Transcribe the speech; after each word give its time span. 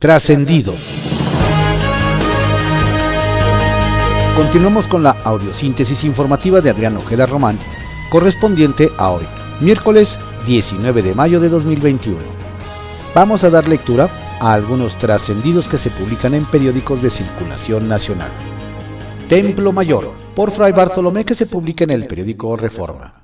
Trascendidos. 0.00 0.80
Continuamos 4.34 4.86
con 4.86 5.02
la 5.02 5.10
audiosíntesis 5.10 6.04
informativa 6.04 6.62
de 6.62 6.70
Adrián 6.70 6.96
Ojeda 6.96 7.26
Román, 7.26 7.58
correspondiente 8.08 8.88
a 8.96 9.10
hoy, 9.10 9.24
miércoles 9.60 10.18
19 10.46 11.02
de 11.02 11.14
mayo 11.14 11.38
de 11.38 11.50
2021. 11.50 12.16
Vamos 13.14 13.44
a 13.44 13.50
dar 13.50 13.68
lectura 13.68 14.08
a 14.40 14.54
algunos 14.54 14.96
trascendidos 14.96 15.68
que 15.68 15.76
se 15.76 15.90
publican 15.90 16.32
en 16.32 16.46
periódicos 16.46 17.02
de 17.02 17.10
circulación 17.10 17.86
nacional. 17.86 18.30
Templo 19.28 19.70
Mayor, 19.70 20.12
por 20.34 20.50
Fray 20.52 20.72
Bartolomé, 20.72 21.26
que 21.26 21.34
se 21.34 21.44
publica 21.44 21.84
en 21.84 21.90
el 21.90 22.06
periódico 22.06 22.56
Reforma. 22.56 23.20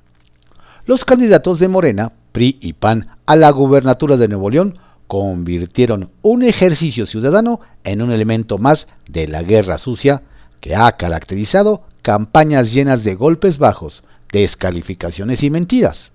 Los 0.85 1.03
candidatos 1.03 1.57
de 1.57 1.69
Morena, 1.69 2.11
PRI 2.33 2.59
y 2.61 2.73
PAN 2.73 3.17
a 3.25 3.35
la 3.35 3.49
gubernatura 3.49 4.15
de 4.15 4.27
Nuevo 4.27 4.51
León 4.51 4.77
convirtieron 5.07 6.11
un 6.21 6.43
ejercicio 6.43 7.05
ciudadano 7.05 7.61
en 7.83 8.01
un 8.01 8.11
elemento 8.11 8.57
más 8.57 8.87
de 9.09 9.27
la 9.27 9.41
guerra 9.41 9.77
sucia 9.77 10.23
que 10.59 10.75
ha 10.75 10.91
caracterizado 10.93 11.83
campañas 12.01 12.73
llenas 12.73 13.03
de 13.03 13.15
golpes 13.15 13.57
bajos, 13.57 14.03
descalificaciones 14.31 15.43
y 15.43 15.49
mentiras. 15.49 16.11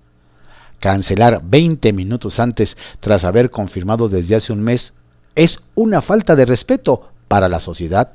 Cancelar 0.80 1.40
20 1.44 1.92
minutos 1.92 2.40
antes 2.40 2.76
tras 3.00 3.24
haber 3.24 3.50
confirmado 3.50 4.08
desde 4.08 4.36
hace 4.36 4.52
un 4.52 4.62
mes 4.62 4.94
es 5.34 5.60
una 5.74 6.02
falta 6.02 6.36
de 6.36 6.44
respeto 6.44 7.08
para 7.28 7.48
la 7.48 7.60
sociedad 7.60 8.12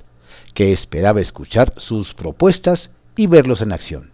que 0.53 0.72
esperaba 0.72 1.22
escuchar 1.22 1.73
sus 1.78 2.14
propuestas 2.14 2.91
y 3.16 3.28
verlos 3.28 3.62
en 3.62 3.72
acción. 3.72 4.12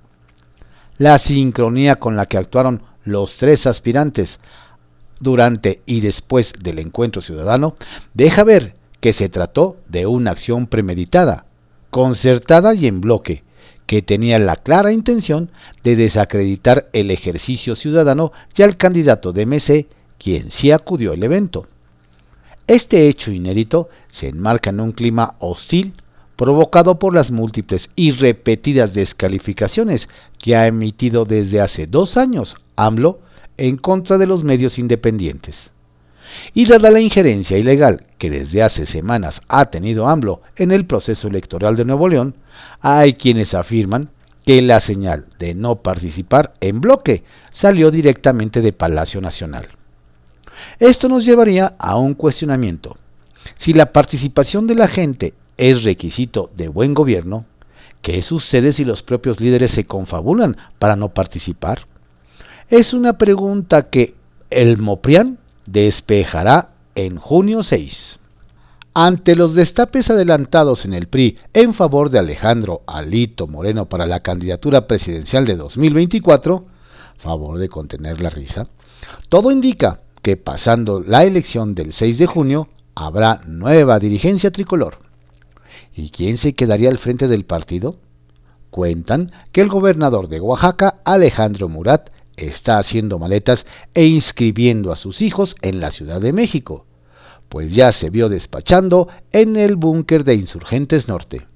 La 0.97 1.17
sincronía 1.19 1.95
con 1.95 2.15
la 2.15 2.27
que 2.27 2.37
actuaron 2.37 2.83
los 3.03 3.37
tres 3.37 3.65
aspirantes 3.65 4.39
durante 5.23 5.81
y 5.85 6.01
después 6.01 6.53
del 6.59 6.79
encuentro 6.79 7.21
ciudadano 7.21 7.75
deja 8.13 8.43
ver 8.43 8.75
que 8.99 9.13
se 9.13 9.29
trató 9.29 9.77
de 9.89 10.05
una 10.05 10.31
acción 10.31 10.67
premeditada, 10.67 11.45
concertada 11.89 12.73
y 12.73 12.87
en 12.87 13.01
bloque, 13.01 13.43
que 13.85 14.01
tenía 14.01 14.39
la 14.39 14.55
clara 14.55 14.91
intención 14.91 15.49
de 15.83 15.95
desacreditar 15.95 16.89
el 16.93 17.11
ejercicio 17.11 17.75
ciudadano 17.75 18.31
y 18.55 18.61
al 18.61 18.77
candidato 18.77 19.33
de 19.33 19.45
MC, 19.45 19.87
quien 20.17 20.51
sí 20.51 20.71
acudió 20.71 21.13
al 21.13 21.23
evento. 21.23 21.67
Este 22.67 23.09
hecho 23.09 23.31
inédito 23.31 23.89
se 24.07 24.29
enmarca 24.29 24.69
en 24.69 24.79
un 24.79 24.93
clima 24.93 25.35
hostil 25.39 25.95
provocado 26.37 26.97
por 26.97 27.13
las 27.13 27.29
múltiples 27.29 27.89
y 27.95 28.11
repetidas 28.11 28.93
descalificaciones 28.93 30.07
que 30.39 30.55
ha 30.55 30.65
emitido 30.65 31.25
desde 31.25 31.61
hace 31.61 31.87
dos 31.87 32.15
años 32.15 32.55
AMLO 32.75 33.19
en 33.63 33.77
contra 33.77 34.17
de 34.17 34.27
los 34.27 34.43
medios 34.43 34.77
independientes. 34.77 35.71
Y 36.53 36.65
dada 36.65 36.91
la 36.91 36.99
injerencia 36.99 37.57
ilegal 37.57 38.07
que 38.17 38.29
desde 38.29 38.61
hace 38.61 38.85
semanas 38.85 39.41
ha 39.47 39.67
tenido 39.67 40.09
AMLO 40.09 40.41
en 40.57 40.71
el 40.71 40.85
proceso 40.85 41.29
electoral 41.29 41.77
de 41.77 41.85
Nuevo 41.85 42.09
León, 42.09 42.35
hay 42.81 43.13
quienes 43.13 43.53
afirman 43.53 44.09
que 44.45 44.61
la 44.61 44.81
señal 44.81 45.27
de 45.39 45.53
no 45.53 45.77
participar 45.77 46.51
en 46.59 46.81
bloque 46.81 47.23
salió 47.53 47.89
directamente 47.89 48.59
de 48.59 48.73
Palacio 48.73 49.21
Nacional. 49.21 49.69
Esto 50.79 51.07
nos 51.07 51.23
llevaría 51.23 51.73
a 51.79 51.95
un 51.95 52.15
cuestionamiento. 52.15 52.97
Si 53.55 53.71
la 53.71 53.93
participación 53.93 54.67
de 54.67 54.75
la 54.75 54.89
gente 54.89 55.33
es 55.55 55.85
requisito 55.85 56.51
de 56.57 56.67
buen 56.67 56.93
gobierno, 56.93 57.45
¿qué 58.01 58.23
sucede 58.23 58.73
si 58.73 58.83
los 58.83 59.03
propios 59.03 59.39
líderes 59.39 59.71
se 59.71 59.85
confabulan 59.85 60.57
para 60.79 60.97
no 60.97 61.13
participar? 61.13 61.87
Es 62.69 62.93
una 62.93 63.17
pregunta 63.17 63.89
que 63.89 64.15
el 64.49 64.77
Moprián 64.77 65.37
despejará 65.65 66.69
en 66.95 67.17
junio 67.17 67.61
6. 67.61 68.19
Ante 68.93 69.35
los 69.35 69.53
destapes 69.53 70.09
adelantados 70.09 70.85
en 70.85 70.93
el 70.93 71.07
PRI 71.07 71.37
en 71.53 71.73
favor 71.73 72.09
de 72.09 72.19
Alejandro 72.19 72.81
Alito 72.87 73.47
Moreno 73.47 73.89
para 73.89 74.05
la 74.05 74.21
candidatura 74.21 74.87
presidencial 74.87 75.45
de 75.45 75.55
2024, 75.55 76.65
favor 77.17 77.57
de 77.57 77.69
contener 77.69 78.21
la 78.21 78.29
risa, 78.29 78.67
todo 79.29 79.51
indica 79.51 80.01
que 80.21 80.37
pasando 80.37 81.01
la 81.01 81.25
elección 81.25 81.75
del 81.75 81.91
6 81.91 82.17
de 82.17 82.27
junio 82.27 82.69
habrá 82.95 83.41
nueva 83.45 83.99
dirigencia 83.99 84.51
tricolor. 84.51 84.99
¿Y 85.93 86.11
quién 86.11 86.37
se 86.37 86.53
quedaría 86.53 86.89
al 86.89 86.97
frente 86.97 87.27
del 87.27 87.45
partido? 87.45 87.97
Cuentan 88.69 89.31
que 89.51 89.61
el 89.61 89.67
gobernador 89.67 90.29
de 90.29 90.39
Oaxaca, 90.39 91.01
Alejandro 91.03 91.67
Murat, 91.67 92.12
está 92.37 92.77
haciendo 92.77 93.19
maletas 93.19 93.65
e 93.93 94.05
inscribiendo 94.05 94.91
a 94.91 94.95
sus 94.95 95.21
hijos 95.21 95.55
en 95.61 95.79
la 95.79 95.91
Ciudad 95.91 96.21
de 96.21 96.33
México, 96.33 96.85
pues 97.49 97.75
ya 97.75 97.91
se 97.91 98.09
vio 98.09 98.29
despachando 98.29 99.07
en 99.31 99.55
el 99.55 99.75
búnker 99.75 100.23
de 100.23 100.35
Insurgentes 100.35 101.07
Norte. 101.07 101.47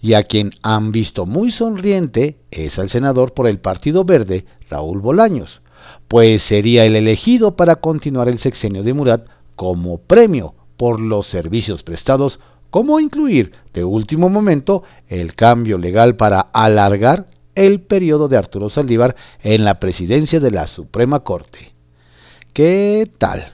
Y 0.00 0.14
a 0.14 0.22
quien 0.22 0.52
han 0.62 0.92
visto 0.92 1.26
muy 1.26 1.50
sonriente 1.50 2.36
es 2.50 2.78
al 2.78 2.88
senador 2.88 3.34
por 3.34 3.48
el 3.48 3.58
Partido 3.58 4.04
Verde, 4.04 4.44
Raúl 4.70 5.00
Bolaños, 5.00 5.60
pues 6.06 6.42
sería 6.42 6.84
el 6.84 6.94
elegido 6.94 7.56
para 7.56 7.76
continuar 7.76 8.28
el 8.28 8.38
sexenio 8.38 8.82
de 8.82 8.94
Murat 8.94 9.26
como 9.56 9.98
premio 9.98 10.54
por 10.76 11.00
los 11.00 11.26
servicios 11.26 11.82
prestados, 11.82 12.38
como 12.70 13.00
incluir 13.00 13.52
de 13.72 13.82
último 13.82 14.28
momento 14.28 14.84
el 15.08 15.34
cambio 15.34 15.78
legal 15.78 16.14
para 16.16 16.40
alargar 16.40 17.26
el 17.58 17.80
periodo 17.80 18.28
de 18.28 18.36
Arturo 18.36 18.70
Saldívar 18.70 19.16
en 19.42 19.64
la 19.64 19.80
presidencia 19.80 20.38
de 20.38 20.52
la 20.52 20.68
Suprema 20.68 21.20
Corte. 21.24 21.72
¿Qué 22.52 23.10
tal? 23.18 23.52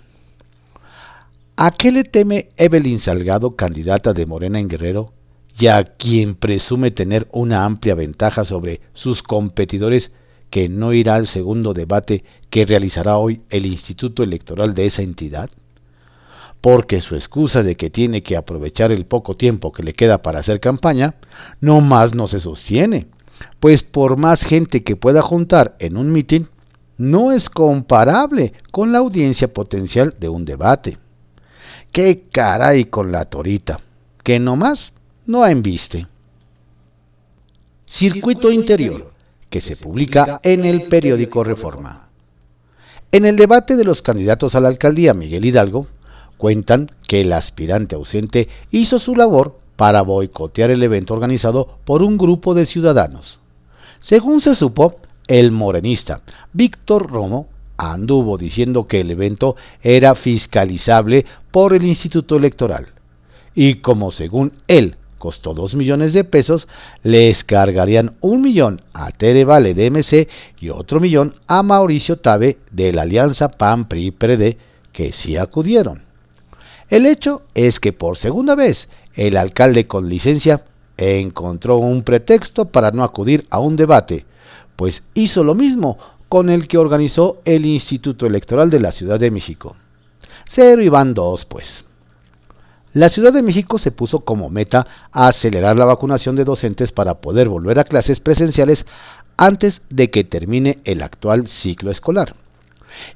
¿A 1.57 1.71
qué 1.71 1.91
le 1.91 2.05
teme 2.05 2.51
Evelyn 2.59 2.99
Salgado, 2.99 3.57
candidata 3.57 4.13
de 4.13 4.27
Morena 4.27 4.61
en 4.61 4.69
Guerrero, 4.69 5.15
y 5.59 5.69
a 5.69 5.85
quien 5.85 6.35
presume 6.35 6.91
tener 6.91 7.29
una 7.33 7.65
amplia 7.65 7.95
ventaja 7.95 8.45
sobre 8.45 8.83
sus 8.93 9.23
competidores 9.23 10.11
que 10.51 10.69
no 10.69 10.93
irá 10.93 11.15
al 11.15 11.27
segundo 11.27 11.73
debate 11.73 12.25
que 12.51 12.67
realizará 12.67 13.17
hoy 13.17 13.41
el 13.49 13.65
Instituto 13.65 14.23
Electoral 14.23 14.75
de 14.75 14.85
esa 14.85 15.01
entidad? 15.01 15.49
Porque 16.61 17.01
su 17.01 17.15
excusa 17.15 17.63
de 17.63 17.77
que 17.77 17.89
tiene 17.89 18.23
que 18.23 18.37
aprovechar 18.37 18.93
el 18.93 19.07
poco 19.07 19.35
tiempo 19.35 19.73
que 19.73 19.83
le 19.83 19.95
queda 19.95 20.21
para 20.21 20.41
hacer 20.41 20.61
campaña, 20.61 21.15
no 21.63 21.81
más 21.81 22.15
no 22.15 22.27
se 22.27 22.41
sostiene 22.41 23.07
pues 23.61 23.83
por 23.83 24.17
más 24.17 24.43
gente 24.43 24.83
que 24.83 24.97
pueda 24.97 25.23
juntar 25.23 25.77
en 25.79 25.97
un 25.97 26.13
mitin, 26.13 26.49
no 26.97 27.33
es 27.33 27.51
comparable 27.51 28.53
con 28.71 28.93
la 28.93 28.99
audiencia 28.99 29.53
potencial 29.53 30.15
de 30.19 30.29
un 30.29 30.45
debate. 30.45 30.99
¡Qué 31.93 32.25
caray 32.31 32.87
con 32.87 33.13
la 33.13 33.25
torita! 33.27 33.81
Que 34.23 34.39
nomás 34.39 34.93
no 35.27 35.47
embiste. 35.47 36.07
Circuito 37.87 38.51
Interior, 38.51 39.13
que 39.51 39.61
se 39.61 39.77
publica 39.77 40.41
en 40.43 40.65
el 40.65 40.89
periódico 40.89 41.45
Reforma. 41.45 42.09
En 43.13 43.25
el 43.25 43.37
debate 43.37 43.77
de 43.77 43.85
los 43.85 44.03
candidatos 44.03 44.55
a 44.55 44.61
la 44.61 44.69
alcaldía 44.69 45.15
Miguel 45.15 45.45
Hidalgo, 45.45 45.87
cuentan 46.37 46.91
que 47.07 47.21
el 47.21 47.33
aspirante 47.33 47.95
ausente 47.95 48.49
hizo 48.71 48.99
su 48.99 49.15
labor 49.15 49.61
para 49.77 50.03
boicotear 50.03 50.71
el 50.71 50.83
evento 50.83 51.15
organizado 51.15 51.79
por 51.85 52.03
un 52.03 52.19
grupo 52.19 52.55
de 52.55 52.67
ciudadanos. 52.67 53.41
Según 54.01 54.41
se 54.41 54.55
supo, 54.55 54.97
el 55.27 55.51
morenista 55.51 56.21
Víctor 56.53 57.11
Romo 57.11 57.49
anduvo 57.77 58.39
diciendo 58.39 58.87
que 58.87 59.01
el 59.01 59.11
evento 59.11 59.57
era 59.83 60.15
fiscalizable 60.15 61.25
por 61.51 61.73
el 61.73 61.85
Instituto 61.85 62.37
Electoral 62.37 62.89
y 63.55 63.77
como 63.77 64.11
según 64.11 64.53
él 64.69 64.97
costó 65.19 65.55
dos 65.55 65.75
millones 65.75 66.13
de 66.13 66.25
pesos, 66.25 66.69
les 67.03 67.45
cargarían 67.45 68.13
un 68.21 68.43
millón 68.43 68.83
a 68.93 69.11
Tere 69.11 69.47
Vale 69.47 69.73
de 69.73 69.91
MC 69.91 70.29
y 70.61 70.69
otro 70.69 71.01
millón 71.01 71.37
a 71.47 71.63
Mauricio 71.63 72.19
Tabe 72.19 72.59
de 72.71 72.93
la 72.93 73.03
Alianza 73.03 73.49
PAN-PRI-PRD 73.49 74.59
que 74.93 75.13
sí 75.15 75.39
acudieron. 75.39 76.03
El 76.91 77.07
hecho 77.07 77.41
es 77.55 77.81
que 77.81 77.95
por 77.95 78.19
segunda 78.19 78.55
vez 78.55 78.89
el 79.15 79.37
alcalde 79.37 79.87
con 79.87 80.09
licencia 80.09 80.65
encontró 80.97 81.77
un 81.79 82.03
pretexto 82.03 82.67
para 82.67 82.91
no 82.91 83.05
acudir 83.05 83.47
a 83.51 83.59
un 83.59 83.77
debate, 83.77 84.25
pues 84.77 85.03
hizo 85.15 85.45
lo 85.45 85.55
mismo 85.55 85.99
con 86.29 86.51
el 86.51 86.67
que 86.67 86.79
organizó 86.79 87.41
el 87.45 87.67
Instituto 87.67 88.27
Electoral 88.27 88.71
de 88.71 88.81
la 88.81 88.93
Ciudad 88.93 89.21
de 89.21 89.31
México. 89.31 89.77
Cero 90.49 90.83
y 90.83 90.89
van 90.89 91.15
dos, 91.15 91.45
pues. 91.45 91.85
La 92.93 93.09
Ciudad 93.09 93.33
de 93.33 93.43
México 93.43 93.79
se 93.79 93.91
puso 93.91 94.21
como 94.21 94.51
meta 94.51 94.87
acelerar 95.11 95.77
la 95.77 95.85
vacunación 95.85 96.37
de 96.37 96.45
docentes 96.45 96.93
para 96.93 97.15
poder 97.15 97.49
volver 97.49 97.79
a 97.79 97.85
clases 97.85 98.21
presenciales 98.21 98.87
antes 99.37 99.83
de 99.91 100.11
que 100.11 100.23
termine 100.23 100.79
el 100.85 101.03
actual 101.03 101.49
ciclo 101.49 101.91
escolar. 101.91 102.37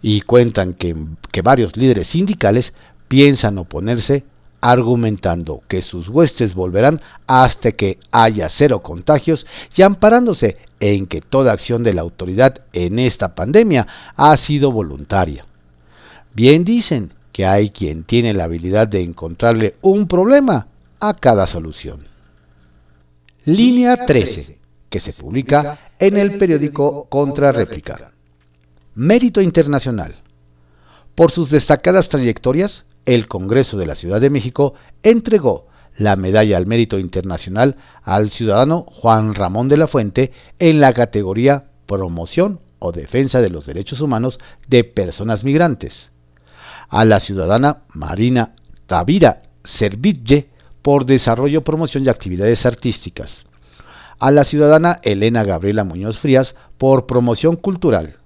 Y 0.03 0.23
cuentan 0.23 0.75
que, 0.75 0.97
que 1.31 1.43
varios 1.43 1.77
líderes 1.77 2.09
sindicales 2.09 2.73
piensan 3.07 3.59
oponerse 3.59 4.25
argumentando 4.61 5.63
que 5.69 5.83
sus 5.83 6.09
huestes 6.09 6.55
volverán 6.55 7.01
hasta 7.27 7.73
que 7.73 7.99
haya 8.11 8.49
cero 8.49 8.83
contagios 8.83 9.47
y 9.77 9.83
amparándose 9.83 10.57
en 10.81 11.07
que 11.07 11.21
toda 11.21 11.53
acción 11.53 11.83
de 11.83 11.95
la 11.95 12.03
autoridad 12.03 12.61
en 12.73 12.99
esta 12.99 13.35
pandemia 13.35 13.87
ha 14.17 14.37
sido 14.37 14.73
voluntaria. 14.73 15.45
Bien 16.35 16.65
dicen 16.65 17.13
que 17.33 17.47
hay 17.47 17.71
quien 17.71 18.05
tiene 18.05 18.35
la 18.35 18.45
habilidad 18.45 18.89
de 18.89 19.03
encontrarle 19.03 19.77
un 19.81 20.09
problema 20.09 20.69
a 21.01 21.15
cada 21.15 21.47
solución. 21.47 22.07
Línea 23.45 24.05
13, 24.05 24.59
que 24.91 25.01
se 25.01 25.13
publica 25.13 25.93
en 25.99 26.17
el 26.17 26.39
periódico 26.39 27.07
Contrarréplica. 27.09 28.13
Mérito 28.95 29.41
Internacional. 29.41 30.17
Por 31.15 31.31
sus 31.31 31.51
destacadas 31.51 32.09
trayectorias, 32.09 32.85
el 33.09 33.27
Congreso 33.27 33.79
de 33.79 33.87
la 33.87 33.95
Ciudad 33.95 34.21
de 34.21 34.29
México 34.29 34.75
entregó 35.03 35.67
la 35.97 36.15
Medalla 36.15 36.59
al 36.59 36.67
Mérito 36.67 36.99
Internacional 36.99 37.77
al 38.03 38.29
ciudadano 38.29 38.85
Juan 38.87 39.35
Ramón 39.35 39.69
de 39.69 39.79
la 39.79 39.87
Fuente 39.87 40.31
en 40.59 40.81
la 40.81 40.93
categoría 40.93 41.71
Promoción 41.87 42.61
o 42.79 42.93
Defensa 42.93 43.41
de 43.41 43.49
los 43.49 43.65
Derechos 43.65 44.03
Humanos 44.03 44.39
de 44.69 44.85
Personas 44.85 45.43
Migrantes, 45.43 46.13
a 46.91 47.07
la 47.07 47.19
ciudadana 47.19 47.85
Marina 47.95 48.55
Tavira 48.87 49.41
Serville 49.65 50.51
por 50.83 51.07
Desarrollo, 51.07 51.65
Promoción 51.65 52.05
y 52.05 52.11
Actividades 52.11 52.67
Artísticas, 52.67 53.47
a 54.19 54.31
la 54.31 54.45
ciudadana 54.45 55.01
Elena 55.03 55.45
Gabriela 55.45 55.83
Muñoz 55.83 56.19
Frías 56.19 56.57
por 56.77 57.07
Promoción 57.07 57.57
Cultural, 57.57 58.18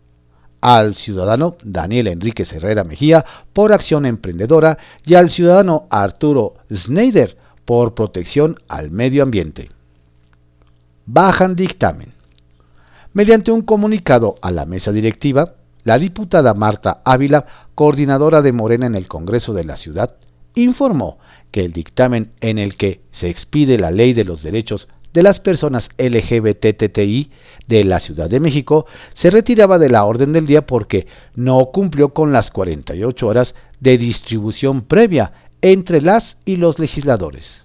al 0.63 0.95
ciudadano 0.95 1.57
Daniel 1.65 2.07
Enrique 2.07 2.47
Herrera 2.51 2.85
Mejía 2.85 3.27
por 3.53 3.73
Acción 3.73 4.07
Emprendedora 4.07 4.79
y 5.05 5.15
al 5.15 5.29
ciudadano 5.29 5.87
Arturo 5.91 6.55
Schneider 6.73 7.37
por 7.67 7.95
Protección 7.95 8.61
al 8.69 8.91
Medio 8.91 9.25
Ambiente. 9.25 9.71
Bajan 11.05 11.57
dictamen. 11.57 12.13
Mediante 13.13 13.51
un 13.51 13.63
comunicado 13.63 14.37
a 14.41 14.51
la 14.53 14.65
mesa 14.65 14.93
directiva, 14.93 15.55
la 15.85 15.99
diputada 15.99 16.55
Marta 16.55 17.03
Ávila, 17.05 17.45
coordinadora 17.75 18.41
de 18.41 18.53
Morena 18.53 18.87
en 18.87 18.95
el 18.95 19.09
Congreso 19.09 19.53
de 19.53 19.65
la 19.65 19.77
Ciudad, 19.77 20.15
informó 20.55 21.19
que 21.51 21.65
el 21.65 21.73
dictamen 21.73 22.31
en 22.41 22.59
el 22.59 22.77
que 22.77 23.01
se 23.11 23.29
expide 23.29 23.79
la 23.79 23.91
Ley 23.91 24.13
de 24.13 24.25
los 24.25 24.43
Derechos 24.43 24.89
de 25.13 25.23
las 25.23 25.41
Personas 25.41 25.91
LGBTTI 25.99 27.31
de 27.67 27.85
la 27.85 28.01
Ciudad 28.01 28.29
de 28.31 28.41
México 28.41 28.87
se 29.15 29.31
retiraba 29.31 29.79
de 29.79 29.89
la 29.89 30.05
orden 30.05 30.33
del 30.33 30.47
día 30.47 30.67
porque 30.67 31.07
no 31.35 31.67
cumplió 31.67 32.11
con 32.11 32.33
las 32.33 32.51
48 32.51 33.27
horas 33.27 33.55
de 33.81 33.99
distribución 33.99 34.83
previa 34.83 35.33
entre 35.61 36.01
las 36.01 36.37
y 36.45 36.57
los 36.57 36.79
legisladores. 36.79 37.63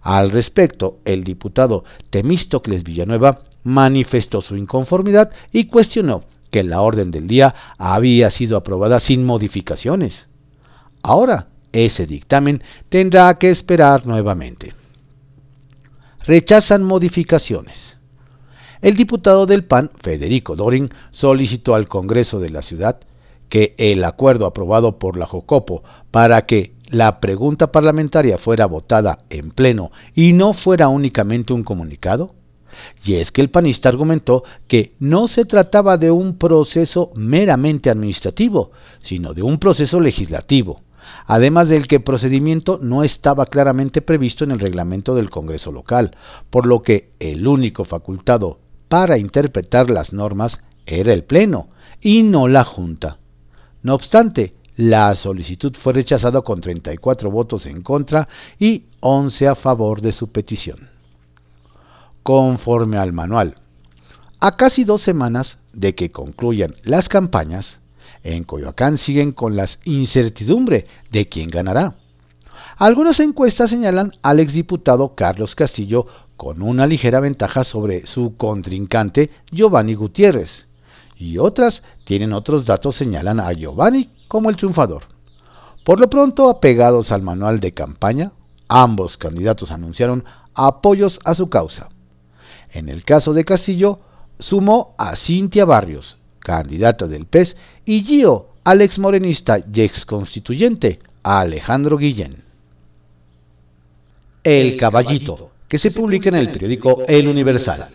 Al 0.00 0.30
respecto, 0.30 0.98
el 1.04 1.24
diputado 1.24 1.84
Temístocles 2.10 2.84
Villanueva 2.84 3.40
manifestó 3.64 4.40
su 4.40 4.56
inconformidad 4.56 5.30
y 5.52 5.64
cuestionó 5.66 6.24
que 6.50 6.62
la 6.62 6.80
orden 6.80 7.10
del 7.10 7.26
día 7.26 7.54
había 7.76 8.30
sido 8.30 8.56
aprobada 8.56 9.00
sin 9.00 9.24
modificaciones. 9.24 10.28
Ahora, 11.02 11.48
ese 11.72 12.06
dictamen 12.06 12.62
tendrá 12.88 13.36
que 13.38 13.50
esperar 13.50 14.06
nuevamente. 14.06 14.72
Rechazan 16.28 16.84
modificaciones. 16.84 17.96
El 18.82 18.96
diputado 18.96 19.46
del 19.46 19.64
PAN, 19.64 19.90
Federico 20.02 20.56
Dorin, 20.56 20.90
solicitó 21.10 21.74
al 21.74 21.88
Congreso 21.88 22.38
de 22.38 22.50
la 22.50 22.60
ciudad 22.60 23.00
que 23.48 23.74
el 23.78 24.04
acuerdo 24.04 24.44
aprobado 24.44 24.98
por 24.98 25.16
la 25.16 25.24
Jocopo 25.24 25.84
para 26.10 26.44
que 26.44 26.74
la 26.90 27.20
pregunta 27.20 27.72
parlamentaria 27.72 28.36
fuera 28.36 28.66
votada 28.66 29.20
en 29.30 29.52
pleno 29.52 29.90
y 30.14 30.34
no 30.34 30.52
fuera 30.52 30.88
únicamente 30.88 31.54
un 31.54 31.64
comunicado? 31.64 32.34
Y 33.02 33.14
es 33.14 33.32
que 33.32 33.40
el 33.40 33.48
panista 33.48 33.88
argumentó 33.88 34.44
que 34.66 34.92
no 34.98 35.28
se 35.28 35.46
trataba 35.46 35.96
de 35.96 36.10
un 36.10 36.36
proceso 36.36 37.10
meramente 37.14 37.88
administrativo, 37.88 38.72
sino 39.00 39.32
de 39.32 39.42
un 39.42 39.58
proceso 39.58 39.98
legislativo, 39.98 40.82
además 41.28 41.68
del 41.68 41.86
que 41.86 41.96
el 41.96 42.02
procedimiento 42.02 42.80
no 42.82 43.04
estaba 43.04 43.46
claramente 43.46 44.00
previsto 44.00 44.44
en 44.44 44.50
el 44.50 44.58
reglamento 44.58 45.14
del 45.14 45.30
Congreso 45.30 45.70
local, 45.70 46.16
por 46.50 46.66
lo 46.66 46.82
que 46.82 47.10
el 47.20 47.46
único 47.46 47.84
facultado 47.84 48.58
para 48.88 49.18
interpretar 49.18 49.90
las 49.90 50.14
normas 50.14 50.58
era 50.86 51.12
el 51.12 51.22
Pleno 51.22 51.68
y 52.00 52.22
no 52.22 52.48
la 52.48 52.64
Junta. 52.64 53.18
No 53.82 53.94
obstante, 53.94 54.54
la 54.74 55.14
solicitud 55.14 55.74
fue 55.76 55.92
rechazada 55.92 56.40
con 56.40 56.62
34 56.62 57.30
votos 57.30 57.66
en 57.66 57.82
contra 57.82 58.26
y 58.58 58.86
11 59.00 59.48
a 59.48 59.54
favor 59.54 60.00
de 60.00 60.12
su 60.12 60.28
petición. 60.28 60.88
Conforme 62.22 62.96
al 62.96 63.12
manual, 63.12 63.56
a 64.40 64.56
casi 64.56 64.84
dos 64.84 65.02
semanas 65.02 65.58
de 65.74 65.94
que 65.94 66.10
concluyan 66.10 66.74
las 66.84 67.10
campañas, 67.10 67.80
en 68.22 68.44
Coyoacán 68.44 68.98
siguen 68.98 69.32
con 69.32 69.56
la 69.56 69.66
incertidumbre 69.84 70.86
de 71.10 71.28
quién 71.28 71.50
ganará. 71.50 71.96
Algunas 72.76 73.20
encuestas 73.20 73.70
señalan 73.70 74.12
al 74.22 74.40
exdiputado 74.40 75.14
Carlos 75.14 75.54
Castillo 75.54 76.06
con 76.36 76.62
una 76.62 76.86
ligera 76.86 77.20
ventaja 77.20 77.64
sobre 77.64 78.06
su 78.06 78.36
contrincante 78.36 79.30
Giovanni 79.50 79.94
Gutiérrez, 79.94 80.66
y 81.16 81.38
otras 81.38 81.82
tienen 82.04 82.32
otros 82.32 82.64
datos 82.64 82.94
señalan 82.94 83.40
a 83.40 83.52
Giovanni 83.52 84.10
como 84.28 84.50
el 84.50 84.56
triunfador. 84.56 85.04
Por 85.84 86.00
lo 86.00 86.08
pronto, 86.08 86.48
apegados 86.48 87.10
al 87.10 87.22
manual 87.22 87.58
de 87.60 87.72
campaña, 87.72 88.32
ambos 88.68 89.16
candidatos 89.16 89.70
anunciaron 89.70 90.24
apoyos 90.54 91.18
a 91.24 91.34
su 91.34 91.48
causa. 91.48 91.88
En 92.70 92.88
el 92.88 93.04
caso 93.04 93.32
de 93.32 93.44
Castillo, 93.44 94.00
sumó 94.38 94.94
a 94.98 95.16
Cintia 95.16 95.64
Barrios, 95.64 96.17
candidata 96.48 97.06
del 97.06 97.26
PES, 97.26 97.56
y 97.84 98.02
Gio, 98.04 98.46
al 98.64 98.80
ex 98.80 98.98
morenista 98.98 99.58
y 99.58 99.82
ex 99.82 100.06
constituyente, 100.06 100.98
a 101.22 101.40
Alejandro 101.40 101.98
Guillén. 101.98 102.42
El 104.42 104.78
Caballito, 104.78 105.50
que 105.68 105.78
se 105.78 105.90
publica 105.90 106.30
en 106.30 106.36
el 106.36 106.50
periódico 106.50 107.02
El 107.06 107.28
Universal. 107.28 107.90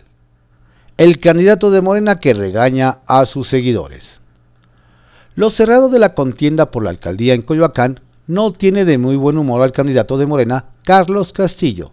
El 0.96 1.18
candidato 1.18 1.72
de 1.72 1.80
Morena 1.80 2.20
que 2.20 2.32
regaña 2.32 2.98
a 3.06 3.26
sus 3.26 3.48
seguidores. 3.48 4.20
Lo 5.34 5.50
cerrado 5.50 5.88
de 5.88 5.98
la 5.98 6.14
contienda 6.14 6.70
por 6.70 6.84
la 6.84 6.90
alcaldía 6.90 7.34
en 7.34 7.42
Coyoacán 7.42 7.98
no 8.28 8.52
tiene 8.52 8.84
de 8.84 8.98
muy 8.98 9.16
buen 9.16 9.36
humor 9.36 9.62
al 9.62 9.72
candidato 9.72 10.16
de 10.16 10.26
Morena, 10.26 10.66
Carlos 10.84 11.32
Castillo, 11.32 11.90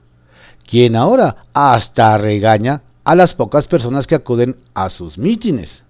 quien 0.70 0.96
ahora 0.96 1.48
hasta 1.54 2.20
regaña 2.20 2.84
a 3.04 3.16
las 3.16 3.34
pocas 3.34 3.68
personas 3.68 4.06
que 4.06 4.14
acuden 4.14 4.58
a 4.76 4.92
sus 4.92 5.18
mítines. 5.18 5.84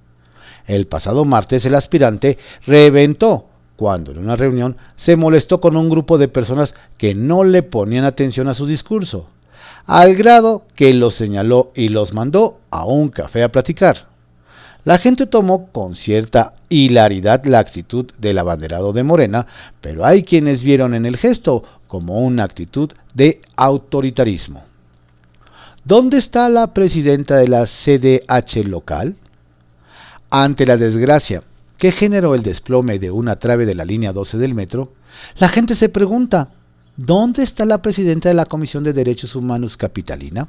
El 0.68 0.88
pasado 0.88 1.26
martes 1.26 1.66
el 1.66 1.76
aspirante 1.76 2.38
reventó 2.66 3.46
cuando 3.76 4.12
en 4.12 4.20
una 4.20 4.36
reunión 4.36 4.78
se 4.96 5.16
molestó 5.16 5.60
con 5.60 5.76
un 5.76 5.90
grupo 5.90 6.18
de 6.18 6.28
personas 6.28 6.76
que 6.98 7.16
no 7.16 7.44
le 7.44 7.64
ponían 7.64 8.06
atención 8.06 8.48
a 8.48 8.54
su 8.54 8.68
discurso, 8.68 9.26
al 9.88 10.16
grado 10.16 10.64
que 10.76 10.94
los 10.94 11.16
señaló 11.16 11.72
y 11.74 11.88
los 11.88 12.14
mandó 12.14 12.60
a 12.70 12.86
un 12.86 13.10
café 13.10 13.42
a 13.42 13.52
platicar. 13.52 14.06
La 14.84 14.98
gente 14.98 15.28
tomó 15.28 15.68
con 15.72 15.96
cierta 15.96 16.54
hilaridad 16.70 17.46
la 17.46 17.60
actitud 17.60 18.12
del 18.18 18.40
abanderado 18.40 18.94
de 18.94 19.04
Morena, 19.04 19.46
pero 19.80 20.06
hay 20.06 20.24
quienes 20.24 20.64
vieron 20.64 20.94
en 20.96 21.06
el 21.06 21.18
gesto 21.18 21.64
como 21.88 22.20
una 22.20 22.44
actitud 22.44 22.92
de 23.14 23.42
autoritarismo. 23.56 24.64
¿Dónde 25.84 26.18
está 26.18 26.50
la 26.50 26.74
presidenta 26.74 27.38
de 27.38 27.48
la 27.48 27.66
CDH 27.66 28.66
local? 28.66 29.16
Ante 30.34 30.66
la 30.66 30.78
desgracia 30.78 31.44
que 31.78 31.92
generó 31.92 32.36
el 32.36 32.42
desplome 32.42 33.00
de 33.00 33.12
una 33.12 33.36
trave 33.36 33.66
de 33.66 33.76
la 33.76 33.84
línea 33.84 34.14
12 34.14 34.38
del 34.38 34.54
metro, 34.54 34.94
la 35.36 35.50
gente 35.50 35.76
se 35.76 35.90
pregunta, 35.90 36.52
¿Dónde 36.96 37.44
está 37.44 37.66
la 37.66 37.82
presidenta 37.82 38.30
de 38.30 38.36
la 38.36 38.46
Comisión 38.46 38.86
de 38.86 38.94
Derechos 38.94 39.36
Humanos 39.36 39.76
Capitalina, 39.76 40.48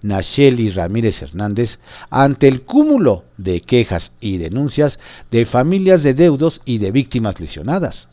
Nacheli 0.00 0.70
Ramírez 0.70 1.20
Hernández, 1.20 1.78
ante 2.08 2.48
el 2.48 2.62
cúmulo 2.62 3.24
de 3.36 3.60
quejas 3.60 4.12
y 4.18 4.38
denuncias 4.38 4.98
de 5.30 5.44
familias 5.44 6.02
de 6.02 6.14
deudos 6.14 6.62
y 6.64 6.78
de 6.78 6.90
víctimas 6.90 7.38
lesionadas? 7.38 8.08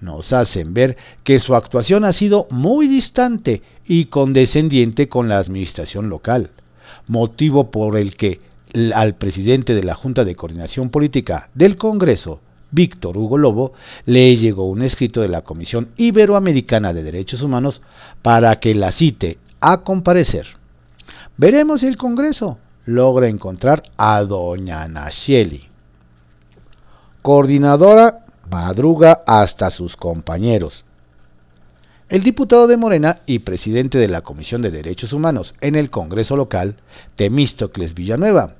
Nos 0.00 0.32
hacen 0.32 0.72
ver 0.72 0.96
que 1.24 1.40
su 1.40 1.56
actuación 1.56 2.04
ha 2.04 2.12
sido 2.12 2.46
muy 2.50 2.86
distante 2.86 3.62
y 3.86 4.04
condescendiente 4.04 5.08
con 5.08 5.28
la 5.28 5.38
administración 5.38 6.08
local, 6.08 6.50
motivo 7.08 7.72
por 7.72 7.96
el 7.96 8.16
que 8.16 8.40
al 8.94 9.14
presidente 9.14 9.74
de 9.74 9.82
la 9.82 9.94
Junta 9.94 10.24
de 10.24 10.34
Coordinación 10.34 10.90
Política 10.90 11.48
del 11.54 11.76
Congreso, 11.76 12.40
Víctor 12.70 13.16
Hugo 13.16 13.38
Lobo, 13.38 13.72
le 14.04 14.36
llegó 14.36 14.68
un 14.68 14.82
escrito 14.82 15.20
de 15.20 15.28
la 15.28 15.42
Comisión 15.42 15.88
Iberoamericana 15.96 16.92
de 16.92 17.02
Derechos 17.02 17.42
Humanos 17.42 17.80
para 18.22 18.60
que 18.60 18.74
la 18.74 18.92
cite 18.92 19.38
a 19.60 19.82
comparecer. 19.82 20.46
Veremos 21.36 21.80
si 21.80 21.86
el 21.86 21.96
Congreso 21.96 22.58
logra 22.84 23.28
encontrar 23.28 23.82
a 23.96 24.22
doña 24.22 24.86
Nacheli. 24.88 25.68
Coordinadora 27.22 28.24
madruga 28.50 29.22
hasta 29.26 29.70
sus 29.70 29.96
compañeros. 29.96 30.84
El 32.08 32.22
diputado 32.22 32.66
de 32.68 32.78
Morena 32.78 33.20
y 33.26 33.40
presidente 33.40 33.98
de 33.98 34.08
la 34.08 34.22
Comisión 34.22 34.62
de 34.62 34.70
Derechos 34.70 35.12
Humanos 35.12 35.54
en 35.60 35.74
el 35.74 35.90
Congreso 35.90 36.38
local, 36.38 36.76
Temístocles 37.16 37.92
Villanueva, 37.92 38.54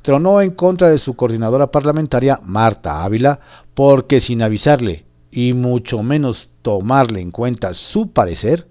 tronó 0.00 0.40
en 0.40 0.52
contra 0.52 0.88
de 0.88 0.98
su 0.98 1.14
coordinadora 1.14 1.70
parlamentaria, 1.70 2.40
Marta 2.42 3.04
Ávila, 3.04 3.40
porque 3.74 4.20
sin 4.20 4.40
avisarle 4.40 5.04
y 5.30 5.52
mucho 5.52 6.02
menos 6.02 6.48
tomarle 6.62 7.20
en 7.20 7.30
cuenta 7.30 7.74
su 7.74 8.10
parecer, 8.10 8.68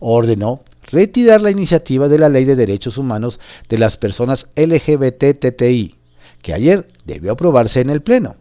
ordenó 0.00 0.62
retirar 0.82 1.40
la 1.40 1.52
iniciativa 1.52 2.08
de 2.08 2.18
la 2.18 2.28
Ley 2.28 2.46
de 2.46 2.56
Derechos 2.56 2.98
Humanos 2.98 3.38
de 3.68 3.78
las 3.78 3.96
Personas 3.96 4.48
LGBTTI, 4.56 5.94
que 6.42 6.52
ayer 6.52 6.88
debió 7.04 7.30
aprobarse 7.30 7.80
en 7.80 7.90
el 7.90 8.02
Pleno. 8.02 8.34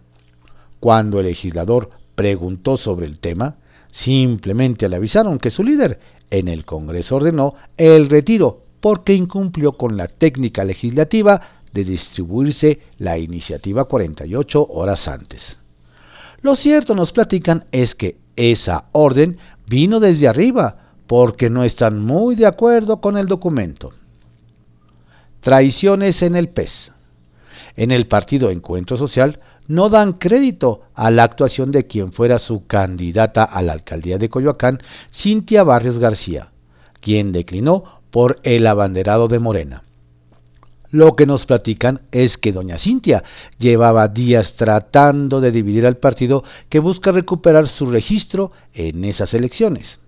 Cuando 0.79 1.20
el 1.20 1.27
legislador 1.27 1.91
preguntó 2.15 2.75
sobre 2.75 3.06
el 3.06 3.20
tema, 3.20 3.58
simplemente 3.98 4.88
le 4.88 4.96
avisaron 4.96 5.39
que 5.39 5.50
su 5.50 5.63
líder 5.63 6.00
en 6.30 6.50
el 6.50 6.66
Congreso 6.66 7.16
ordenó 7.16 7.56
el 7.77 8.10
retiro 8.10 8.62
porque 8.80 9.16
incumplió 9.16 9.72
con 9.72 9.98
la 9.98 10.08
técnica 10.08 10.63
legislativa 10.63 11.42
de 11.74 11.84
distribuirse 11.84 12.80
la 13.00 13.18
iniciativa 13.18 13.86
48 13.86 14.68
horas 14.70 15.08
antes. 15.08 15.58
Lo 16.44 16.56
cierto, 16.56 16.94
nos 16.94 17.12
platican, 17.12 17.66
es 17.72 17.96
que 17.96 18.18
esa 18.36 18.86
orden 18.92 19.39
vino 19.66 20.00
desde 20.00 20.27
arriba, 20.27 20.94
porque 21.08 21.50
no 21.50 21.63
están 21.63 22.00
muy 22.00 22.36
de 22.36 22.46
acuerdo 22.46 23.01
con 23.01 23.18
el 23.18 23.25
documento. 23.25 23.94
Traiciones 25.39 26.22
en 26.22 26.36
el 26.36 26.50
PES. 26.50 26.92
En 27.75 27.89
el 27.89 28.06
partido 28.06 28.51
Encuentro 28.51 28.96
Social 28.96 29.39
no 29.68 29.90
dan 29.90 30.14
crédito 30.14 30.82
a 30.94 31.12
la 31.12 31.24
actuación 31.24 31.72
de 31.72 31.88
quien 31.88 32.12
fuera 32.12 32.40
su 32.40 32.66
candidata 32.66 33.44
a 33.44 33.62
la 33.62 33.74
alcaldía 33.74 34.18
de 34.18 34.30
Coyoacán, 34.30 34.82
Cintia 35.14 35.64
Barrios 35.64 36.00
García, 36.00 36.50
quien 37.02 37.32
declinó 37.32 38.02
por 38.12 38.40
el 38.44 38.66
abanderado 38.68 39.28
de 39.28 39.40
Morena. 39.40 39.84
Lo 40.90 41.18
que 41.18 41.26
nos 41.26 41.46
platican 41.46 42.02
es 42.12 42.38
que 42.38 42.54
doña 42.54 42.78
Cintia 42.78 43.24
llevaba 43.60 44.08
días 44.08 44.54
tratando 44.54 45.42
de 45.42 45.52
dividir 45.52 45.86
al 45.86 45.98
partido 45.98 46.46
que 46.70 46.80
busca 46.80 47.12
recuperar 47.12 47.68
su 47.68 47.88
registro 47.88 48.52
en 48.74 49.04
esas 49.04 49.34
elecciones. 49.34 50.00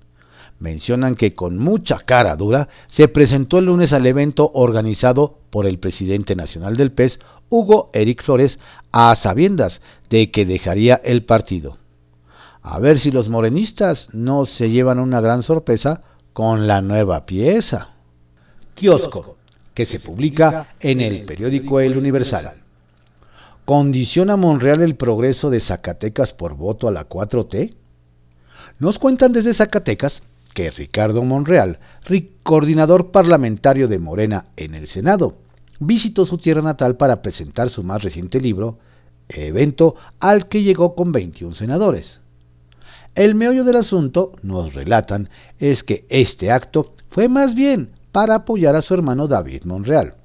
Mencionan 0.57 1.15
que 1.15 1.35
con 1.35 1.57
mucha 1.57 1.99
cara 1.99 2.35
dura 2.35 2.69
se 2.87 3.09
presentó 3.09 3.59
el 3.59 3.65
lunes 3.65 3.91
al 3.91 4.05
evento 4.05 4.51
organizado 4.53 5.37
por 5.49 5.65
el 5.65 5.79
presidente 5.79 6.35
nacional 6.35 6.75
del 6.75 6.91
PES, 6.91 7.19
Hugo 7.49 7.89
Eric 7.93 8.23
Flores, 8.23 8.59
a 8.91 9.15
sabiendas 9.15 9.81
de 10.09 10.31
que 10.31 10.45
dejaría 10.45 11.01
el 11.03 11.23
partido. 11.23 11.77
A 12.61 12.79
ver 12.79 12.99
si 12.99 13.11
los 13.11 13.29
morenistas 13.29 14.09
no 14.11 14.45
se 14.45 14.69
llevan 14.69 14.99
una 14.99 15.21
gran 15.21 15.43
sorpresa 15.43 16.01
con 16.33 16.67
la 16.67 16.81
nueva 16.81 17.25
pieza. 17.25 17.89
Kiosco 18.75 19.37
que 19.79 19.85
se 19.85 19.99
publica 20.01 20.73
en 20.81 20.99
el 20.99 21.23
periódico 21.23 21.79
El 21.79 21.97
Universal. 21.97 22.51
¿Condiciona 23.63 24.35
Monreal 24.35 24.81
el 24.81 24.95
progreso 24.95 25.49
de 25.49 25.61
Zacatecas 25.61 26.33
por 26.33 26.55
voto 26.55 26.89
a 26.89 26.91
la 26.91 27.07
4T? 27.07 27.75
Nos 28.79 28.99
cuentan 28.99 29.31
desde 29.31 29.53
Zacatecas 29.53 30.21
que 30.53 30.69
Ricardo 30.71 31.23
Monreal, 31.23 31.79
coordinador 32.43 33.11
parlamentario 33.11 33.87
de 33.87 33.99
Morena 33.99 34.47
en 34.57 34.75
el 34.75 34.89
Senado, 34.89 35.37
visitó 35.79 36.25
su 36.25 36.37
tierra 36.37 36.61
natal 36.61 36.97
para 36.97 37.21
presentar 37.21 37.69
su 37.69 37.83
más 37.83 38.03
reciente 38.03 38.39
libro, 38.39 38.77
evento 39.29 39.95
al 40.19 40.47
que 40.47 40.63
llegó 40.63 40.95
con 40.95 41.11
21 41.11 41.55
senadores. 41.55 42.19
El 43.15 43.35
meollo 43.35 43.63
del 43.63 43.77
asunto, 43.77 44.33
nos 44.43 44.73
relatan, 44.73 45.29
es 45.57 45.83
que 45.83 46.05
este 46.09 46.51
acto 46.51 46.93
fue 47.09 47.27
más 47.27 47.55
bien 47.55 47.91
para 48.11 48.35
apoyar 48.35 48.75
a 48.75 48.81
su 48.81 48.93
hermano 48.93 49.27
David 49.27 49.63
Monreal, 49.63 50.15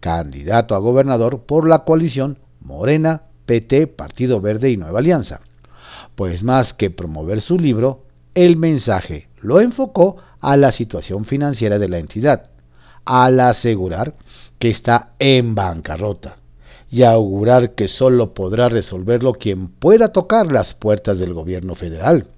candidato 0.00 0.74
a 0.74 0.78
gobernador 0.78 1.40
por 1.40 1.68
la 1.68 1.84
coalición 1.84 2.38
Morena, 2.60 3.22
PT, 3.46 3.86
Partido 3.86 4.40
Verde 4.40 4.70
y 4.70 4.76
Nueva 4.76 4.98
Alianza. 4.98 5.40
Pues 6.14 6.42
más 6.42 6.74
que 6.74 6.90
promover 6.90 7.40
su 7.40 7.58
libro, 7.58 8.04
el 8.34 8.56
mensaje 8.56 9.28
lo 9.40 9.60
enfocó 9.60 10.16
a 10.40 10.56
la 10.56 10.72
situación 10.72 11.24
financiera 11.24 11.78
de 11.78 11.88
la 11.88 11.98
entidad, 11.98 12.50
al 13.04 13.40
asegurar 13.40 14.14
que 14.64 14.70
está 14.70 15.10
en 15.18 15.54
bancarrota 15.54 16.38
y 16.90 17.02
augurar 17.02 17.74
que 17.74 17.86
solo 17.86 18.32
podrá 18.32 18.70
resolverlo 18.70 19.34
quien 19.34 19.68
pueda 19.68 20.10
tocar 20.10 20.50
las 20.50 20.72
puertas 20.72 21.18
del 21.18 21.34
gobierno 21.34 21.74
federal. 21.74 22.28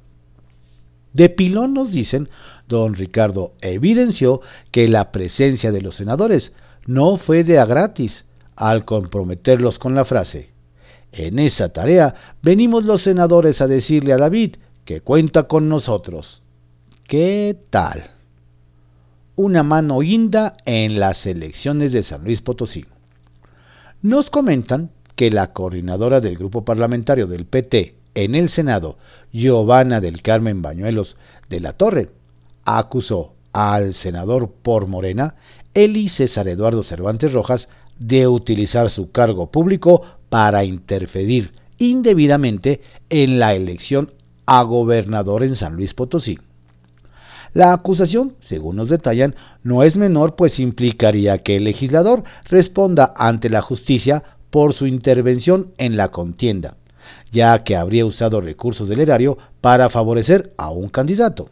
De 1.13 1.29
pilón 1.29 1.73
nos 1.73 1.93
dicen 1.93 2.29
don 2.67 2.95
Ricardo 2.95 3.53
evidenció 3.61 4.41
que 4.73 4.89
la 4.89 5.13
presencia 5.13 5.71
de 5.71 5.83
los 5.83 5.95
senadores 5.95 6.53
no 6.85 7.17
fue 7.17 7.45
de 7.45 7.61
a 7.61 7.65
gratis 7.65 8.25
al 8.57 8.85
comprometerlos 8.85 9.79
con 9.79 9.95
la 9.95 10.05
frase. 10.05 10.51
En 11.13 11.39
esa 11.39 11.69
tarea 11.69 12.17
venimos 12.43 12.85
los 12.85 13.03
senadores 13.03 13.61
a 13.61 13.69
decirle 13.69 14.13
a 14.13 14.19
David 14.19 14.57
que 14.85 15.01
cuenta 15.01 15.45
con 15.45 15.69
nosotros. 15.69 16.43
¿Qué 17.07 17.57
tal? 17.71 18.16
Una 19.39 19.63
mano 19.63 19.99
guinda 19.99 20.57
en 20.65 20.99
las 20.99 21.27
elecciones 21.27 21.93
de 21.93 22.03
San 22.03 22.25
Luis 22.25 22.41
Potosí. 22.41 22.87
Nos 24.01 24.31
comentan 24.31 24.89
que 25.15 25.31
la 25.31 25.53
coordinadora 25.53 26.23
del 26.23 26.39
grupo 26.39 26.65
parlamentario 26.65 27.27
del 27.27 27.45
PT 27.45 27.97
en 28.15 28.35
el 28.35 28.49
Senado, 28.49 28.97
Giovanna 29.35 30.01
del 30.01 30.23
Carmen 30.23 30.63
Bañuelos 30.63 31.19
de 31.51 31.61
la 31.61 31.75
Torre, 31.75 32.09
acusó 32.65 33.35
al 33.53 33.93
senador 33.93 34.51
por 34.51 34.87
Morena, 34.87 35.35
Eli 35.75 36.09
César 36.09 36.49
Eduardo 36.49 36.83
Cervantes 36.83 37.35
Rojas, 37.35 37.69
de 37.99 38.29
utilizar 38.29 38.89
su 38.89 39.11
cargo 39.11 39.51
público 39.51 40.01
para 40.31 40.65
interferir 40.65 41.53
indebidamente 41.77 42.81
en 43.11 43.39
la 43.39 43.55
elección 43.55 44.13
a 44.47 44.63
gobernador 44.63 45.43
en 45.43 45.57
San 45.57 45.77
Luis 45.77 45.93
Potosí. 45.93 46.39
La 47.57 47.73
acusación, 47.73 48.35
según 48.43 48.77
nos 48.77 48.91
detallan, 48.91 49.35
no 49.63 49.83
es 49.83 49.97
menor, 49.97 50.37
pues 50.37 50.61
implicaría 50.61 51.39
que 51.39 51.57
el 51.57 51.65
legislador 51.65 52.23
responda 52.51 53.15
ante 53.17 53.49
la 53.49 53.63
justicia 53.63 54.25
por 54.51 54.75
su 54.75 54.87
intervención 54.87 55.73
en 55.79 55.97
la 55.97 56.09
contienda, 56.09 56.77
ya 57.33 57.65
que 57.65 57.75
habría 57.75 58.05
usado 58.05 58.43
recursos 58.43 58.91
del 58.91 59.01
erario 59.01 59.39
para 59.63 59.89
favorecer 59.89 60.53
a 60.59 60.69
un 60.69 60.91
candidato. 60.91 61.49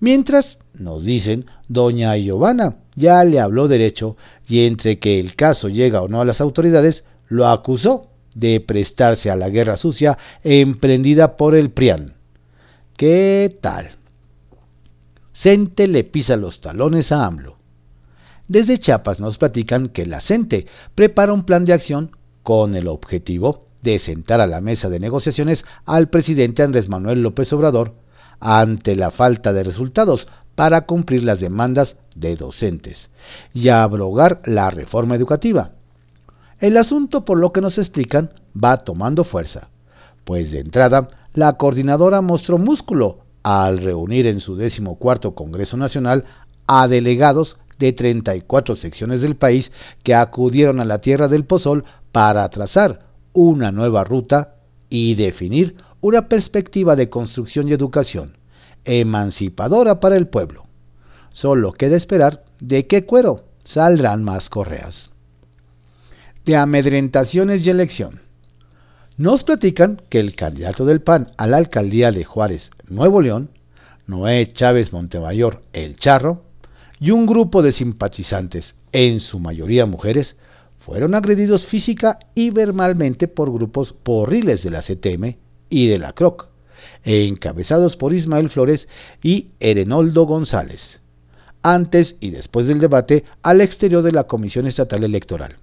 Mientras, 0.00 0.56
nos 0.72 1.04
dicen, 1.04 1.44
doña 1.68 2.16
Giovanna 2.16 2.76
ya 2.96 3.22
le 3.24 3.40
habló 3.40 3.68
derecho 3.68 4.16
y 4.48 4.64
entre 4.64 5.00
que 5.00 5.20
el 5.20 5.36
caso 5.36 5.68
llega 5.68 6.00
o 6.00 6.08
no 6.08 6.22
a 6.22 6.24
las 6.24 6.40
autoridades, 6.40 7.04
lo 7.28 7.46
acusó 7.48 8.06
de 8.34 8.58
prestarse 8.58 9.30
a 9.30 9.36
la 9.36 9.50
guerra 9.50 9.76
sucia 9.76 10.16
emprendida 10.42 11.36
por 11.36 11.54
el 11.54 11.68
PRIAN. 11.68 12.14
¿Qué 12.96 13.54
tal? 13.60 13.96
CENTE 15.34 15.88
le 15.88 16.04
pisa 16.04 16.36
los 16.36 16.60
talones 16.60 17.10
a 17.10 17.26
AMLO. 17.26 17.56
Desde 18.46 18.78
Chiapas 18.78 19.18
nos 19.18 19.36
platican 19.36 19.88
que 19.88 20.06
la 20.06 20.20
CENTE 20.20 20.66
prepara 20.94 21.32
un 21.32 21.44
plan 21.44 21.64
de 21.64 21.72
acción 21.72 22.12
con 22.44 22.76
el 22.76 22.86
objetivo 22.86 23.66
de 23.82 23.98
sentar 23.98 24.40
a 24.40 24.46
la 24.46 24.60
mesa 24.60 24.88
de 24.88 25.00
negociaciones 25.00 25.64
al 25.86 26.08
presidente 26.08 26.62
Andrés 26.62 26.88
Manuel 26.88 27.22
López 27.22 27.52
Obrador 27.52 27.94
ante 28.38 28.94
la 28.94 29.10
falta 29.10 29.52
de 29.52 29.64
resultados 29.64 30.28
para 30.54 30.82
cumplir 30.82 31.24
las 31.24 31.40
demandas 31.40 31.96
de 32.14 32.36
docentes 32.36 33.10
y 33.52 33.70
abrogar 33.70 34.40
la 34.44 34.70
reforma 34.70 35.16
educativa. 35.16 35.72
El 36.60 36.76
asunto, 36.76 37.24
por 37.24 37.38
lo 37.38 37.52
que 37.52 37.60
nos 37.60 37.76
explican, 37.76 38.30
va 38.56 38.84
tomando 38.84 39.24
fuerza, 39.24 39.68
pues 40.24 40.52
de 40.52 40.60
entrada 40.60 41.08
la 41.34 41.54
coordinadora 41.54 42.20
mostró 42.20 42.56
músculo 42.56 43.23
al 43.44 43.78
reunir 43.78 44.26
en 44.26 44.40
su 44.40 44.56
decimocuarto 44.56 45.36
Congreso 45.36 45.76
Nacional 45.76 46.24
a 46.66 46.88
delegados 46.88 47.56
de 47.78 47.92
34 47.92 48.74
secciones 48.74 49.22
del 49.22 49.36
país 49.36 49.70
que 50.02 50.14
acudieron 50.14 50.80
a 50.80 50.84
la 50.84 51.00
Tierra 51.00 51.28
del 51.28 51.44
Pozol 51.44 51.84
para 52.10 52.48
trazar 52.48 53.06
una 53.32 53.70
nueva 53.70 54.02
ruta 54.02 54.56
y 54.88 55.14
definir 55.14 55.76
una 56.00 56.28
perspectiva 56.28 56.96
de 56.96 57.08
construcción 57.08 57.68
y 57.68 57.72
educación 57.72 58.36
emancipadora 58.84 60.00
para 60.00 60.16
el 60.16 60.26
pueblo. 60.26 60.64
Solo 61.32 61.72
queda 61.72 61.96
esperar 61.96 62.44
de 62.60 62.86
qué 62.86 63.04
cuero 63.04 63.44
saldrán 63.64 64.22
más 64.22 64.48
correas. 64.48 65.10
De 66.44 66.56
amedrentaciones 66.56 67.66
y 67.66 67.70
elección. 67.70 68.20
Nos 69.16 69.44
platican 69.44 70.02
que 70.08 70.18
el 70.18 70.34
candidato 70.34 70.84
del 70.84 71.00
PAN 71.00 71.30
a 71.36 71.46
la 71.46 71.58
alcaldía 71.58 72.10
de 72.10 72.24
Juárez, 72.24 72.72
Nuevo 72.88 73.20
León, 73.20 73.48
Noé 74.08 74.52
Chávez 74.52 74.92
Montemayor, 74.92 75.62
El 75.72 75.96
Charro, 75.96 76.42
y 76.98 77.12
un 77.12 77.24
grupo 77.24 77.62
de 77.62 77.70
simpatizantes, 77.70 78.74
en 78.90 79.20
su 79.20 79.38
mayoría 79.38 79.86
mujeres, 79.86 80.34
fueron 80.80 81.14
agredidos 81.14 81.64
física 81.64 82.18
y 82.34 82.50
verbalmente 82.50 83.28
por 83.28 83.52
grupos 83.52 83.92
porriles 83.92 84.64
de 84.64 84.70
la 84.70 84.82
CTM 84.82 85.36
y 85.70 85.86
de 85.86 85.98
la 86.00 86.12
CROC, 86.12 86.48
encabezados 87.04 87.96
por 87.96 88.14
Ismael 88.14 88.50
Flores 88.50 88.88
y 89.22 89.50
Erenoldo 89.60 90.26
González, 90.26 90.98
antes 91.62 92.16
y 92.18 92.30
después 92.30 92.66
del 92.66 92.80
debate 92.80 93.22
al 93.42 93.60
exterior 93.60 94.02
de 94.02 94.10
la 94.10 94.24
Comisión 94.24 94.66
Estatal 94.66 95.04
Electoral. 95.04 95.58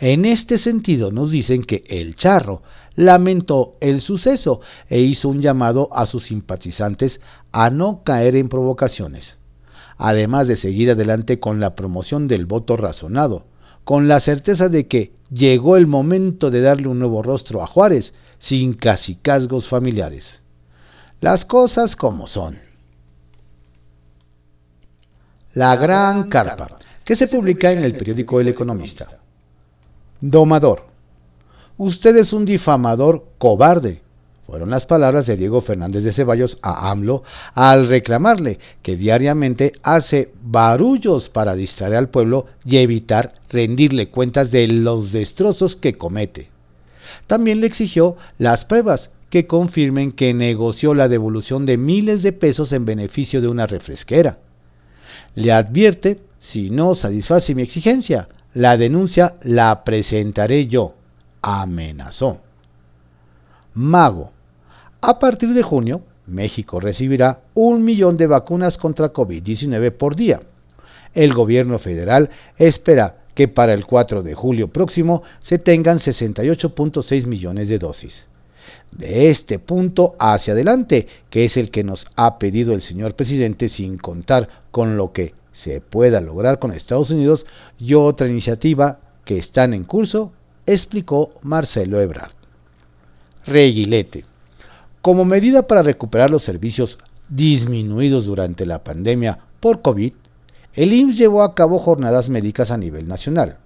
En 0.00 0.24
este 0.24 0.58
sentido 0.58 1.10
nos 1.10 1.32
dicen 1.32 1.64
que 1.64 1.82
el 1.88 2.14
charro 2.14 2.62
lamentó 2.94 3.76
el 3.80 4.00
suceso 4.00 4.60
e 4.88 5.00
hizo 5.00 5.28
un 5.28 5.42
llamado 5.42 5.88
a 5.92 6.06
sus 6.06 6.24
simpatizantes 6.24 7.20
a 7.50 7.70
no 7.70 8.02
caer 8.04 8.36
en 8.36 8.48
provocaciones, 8.48 9.38
además 9.96 10.46
de 10.46 10.54
seguir 10.54 10.92
adelante 10.92 11.40
con 11.40 11.58
la 11.58 11.74
promoción 11.74 12.28
del 12.28 12.46
voto 12.46 12.76
razonado, 12.76 13.46
con 13.82 14.06
la 14.06 14.20
certeza 14.20 14.68
de 14.68 14.86
que 14.86 15.12
llegó 15.32 15.76
el 15.76 15.88
momento 15.88 16.52
de 16.52 16.60
darle 16.60 16.86
un 16.86 17.00
nuevo 17.00 17.22
rostro 17.22 17.60
a 17.60 17.66
Juárez 17.66 18.14
sin 18.38 18.74
casicazgos 18.74 19.66
familiares. 19.66 20.42
Las 21.20 21.44
cosas 21.44 21.96
como 21.96 22.28
son. 22.28 22.60
La 25.54 25.74
Gran 25.74 26.28
Carpa, 26.28 26.76
que 27.04 27.16
se 27.16 27.26
publica 27.26 27.72
en 27.72 27.82
el 27.82 27.96
periódico 27.96 28.40
El 28.40 28.46
Economista. 28.46 29.17
Domador. 30.20 30.82
Usted 31.76 32.16
es 32.16 32.32
un 32.32 32.44
difamador 32.44 33.24
cobarde. 33.38 34.02
Fueron 34.48 34.70
las 34.70 34.84
palabras 34.84 35.26
de 35.26 35.36
Diego 35.36 35.60
Fernández 35.60 36.02
de 36.02 36.12
Ceballos 36.12 36.58
a 36.60 36.90
AMLO 36.90 37.22
al 37.54 37.86
reclamarle 37.86 38.58
que 38.82 38.96
diariamente 38.96 39.74
hace 39.84 40.32
barullos 40.42 41.28
para 41.28 41.54
distraer 41.54 41.94
al 41.94 42.08
pueblo 42.08 42.46
y 42.64 42.78
evitar 42.78 43.34
rendirle 43.48 44.08
cuentas 44.08 44.50
de 44.50 44.66
los 44.66 45.12
destrozos 45.12 45.76
que 45.76 45.94
comete. 45.94 46.48
También 47.28 47.60
le 47.60 47.68
exigió 47.68 48.16
las 48.38 48.64
pruebas 48.64 49.10
que 49.30 49.46
confirmen 49.46 50.10
que 50.10 50.34
negoció 50.34 50.94
la 50.94 51.08
devolución 51.08 51.64
de 51.64 51.76
miles 51.76 52.22
de 52.22 52.32
pesos 52.32 52.72
en 52.72 52.86
beneficio 52.86 53.40
de 53.40 53.48
una 53.48 53.66
refresquera. 53.66 54.38
Le 55.36 55.52
advierte, 55.52 56.18
si 56.40 56.70
no 56.70 56.96
satisface 56.96 57.54
mi 57.54 57.62
exigencia, 57.62 58.28
la 58.58 58.76
denuncia 58.76 59.36
la 59.42 59.84
presentaré 59.84 60.66
yo, 60.66 60.94
amenazó. 61.42 62.38
Mago. 63.72 64.32
A 65.00 65.20
partir 65.20 65.54
de 65.54 65.62
junio, 65.62 66.02
México 66.26 66.80
recibirá 66.80 67.38
un 67.54 67.84
millón 67.84 68.16
de 68.16 68.26
vacunas 68.26 68.76
contra 68.76 69.12
COVID-19 69.12 69.92
por 69.92 70.16
día. 70.16 70.40
El 71.14 71.34
gobierno 71.34 71.78
federal 71.78 72.30
espera 72.56 73.18
que 73.36 73.46
para 73.46 73.74
el 73.74 73.86
4 73.86 74.24
de 74.24 74.34
julio 74.34 74.66
próximo 74.66 75.22
se 75.38 75.60
tengan 75.60 75.98
68.6 75.98 77.26
millones 77.26 77.68
de 77.68 77.78
dosis. 77.78 78.26
De 78.90 79.30
este 79.30 79.60
punto 79.60 80.16
hacia 80.18 80.54
adelante, 80.54 81.06
que 81.30 81.44
es 81.44 81.56
el 81.56 81.70
que 81.70 81.84
nos 81.84 82.08
ha 82.16 82.40
pedido 82.40 82.74
el 82.74 82.82
señor 82.82 83.14
presidente 83.14 83.68
sin 83.68 83.98
contar 83.98 84.48
con 84.72 84.96
lo 84.96 85.12
que 85.12 85.37
se 85.58 85.80
pueda 85.80 86.20
lograr 86.20 86.60
con 86.60 86.72
Estados 86.72 87.10
Unidos 87.10 87.44
y 87.80 87.94
otra 87.94 88.28
iniciativa 88.28 89.00
que 89.24 89.38
están 89.38 89.74
en 89.74 89.82
curso, 89.82 90.30
explicó 90.66 91.32
Marcelo 91.42 92.00
Ebrard. 92.00 92.30
Reguilete. 93.44 94.24
Como 95.02 95.24
medida 95.24 95.66
para 95.66 95.82
recuperar 95.82 96.30
los 96.30 96.44
servicios 96.44 96.98
disminuidos 97.28 98.26
durante 98.26 98.66
la 98.66 98.84
pandemia 98.84 99.40
por 99.58 99.82
COVID, 99.82 100.12
el 100.74 100.92
IMSS 100.92 101.18
llevó 101.18 101.42
a 101.42 101.56
cabo 101.56 101.80
jornadas 101.80 102.28
médicas 102.28 102.70
a 102.70 102.76
nivel 102.76 103.08
nacional. 103.08 103.56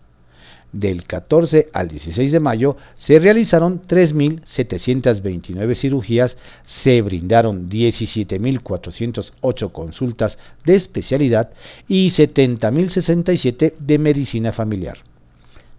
Del 0.73 1.05
14 1.05 1.69
al 1.75 1.89
16 1.89 2.33
de 2.33 2.41
mayo 2.41 2.79
se 2.95 3.19
realizaron 3.19 3.83
3.729 3.87 5.75
cirugías, 5.75 6.39
se 6.65 7.03
brindaron 7.03 7.69
17.408 7.69 9.71
consultas 9.71 10.39
de 10.65 10.75
especialidad 10.75 11.51
y 11.89 12.09
70.067 12.09 13.75
de 13.79 13.99
medicina 13.99 14.53
familiar. 14.53 14.97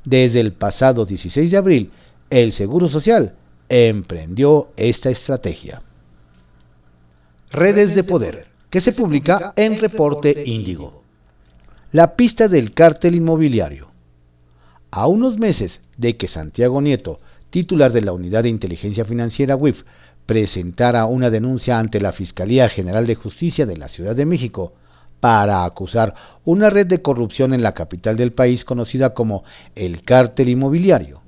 Desde 0.05 0.41
el 0.41 0.53
pasado 0.53 1.05
16 1.05 1.49
de 1.49 1.57
abril, 1.57 1.89
el 2.29 2.51
Seguro 2.51 2.87
Social 2.87 3.33
emprendió 3.69 4.67
esta 4.77 5.09
estrategia. 5.09 5.81
Redes 7.49 7.95
de 7.95 8.03
Poder, 8.03 8.45
que 8.69 8.79
se 8.79 8.91
publica 8.91 9.53
en 9.55 9.79
Reporte 9.79 10.43
Índigo. 10.45 11.01
La 11.91 12.15
pista 12.15 12.47
del 12.47 12.73
cártel 12.73 13.15
inmobiliario. 13.15 13.92
A 14.95 15.07
unos 15.07 15.39
meses 15.39 15.81
de 15.97 16.17
que 16.17 16.27
Santiago 16.27 16.79
Nieto, 16.79 17.19
titular 17.49 17.91
de 17.93 18.03
la 18.03 18.13
Unidad 18.13 18.43
de 18.43 18.49
Inteligencia 18.49 19.05
Financiera 19.05 19.55
WIF, 19.55 19.85
presentara 20.27 21.07
una 21.07 21.31
denuncia 21.31 21.79
ante 21.79 21.99
la 21.99 22.11
Fiscalía 22.11 22.69
General 22.69 23.07
de 23.07 23.15
Justicia 23.15 23.65
de 23.65 23.75
la 23.75 23.87
Ciudad 23.87 24.15
de 24.15 24.27
México 24.27 24.73
para 25.19 25.65
acusar 25.65 26.13
una 26.45 26.69
red 26.69 26.85
de 26.85 27.01
corrupción 27.01 27.55
en 27.55 27.63
la 27.63 27.73
capital 27.73 28.17
del 28.17 28.33
país 28.33 28.65
conocida 28.65 29.15
como 29.15 29.45
el 29.73 30.03
cártel 30.03 30.49
inmobiliario. 30.49 31.21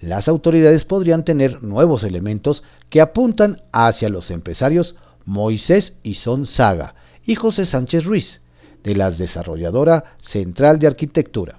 Las 0.00 0.28
autoridades 0.28 0.84
podrían 0.84 1.24
tener 1.24 1.64
nuevos 1.64 2.04
elementos 2.04 2.62
que 2.90 3.00
apuntan 3.00 3.60
hacia 3.72 4.08
los 4.08 4.30
empresarios 4.30 4.94
Moisés 5.24 5.94
y 6.04 6.14
Son 6.14 6.46
Saga 6.46 6.94
y 7.26 7.34
José 7.34 7.64
Sánchez 7.64 8.04
Ruiz, 8.04 8.40
de 8.84 8.94
la 8.94 9.10
desarrolladora 9.10 10.16
Central 10.22 10.78
de 10.78 10.86
Arquitectura. 10.86 11.56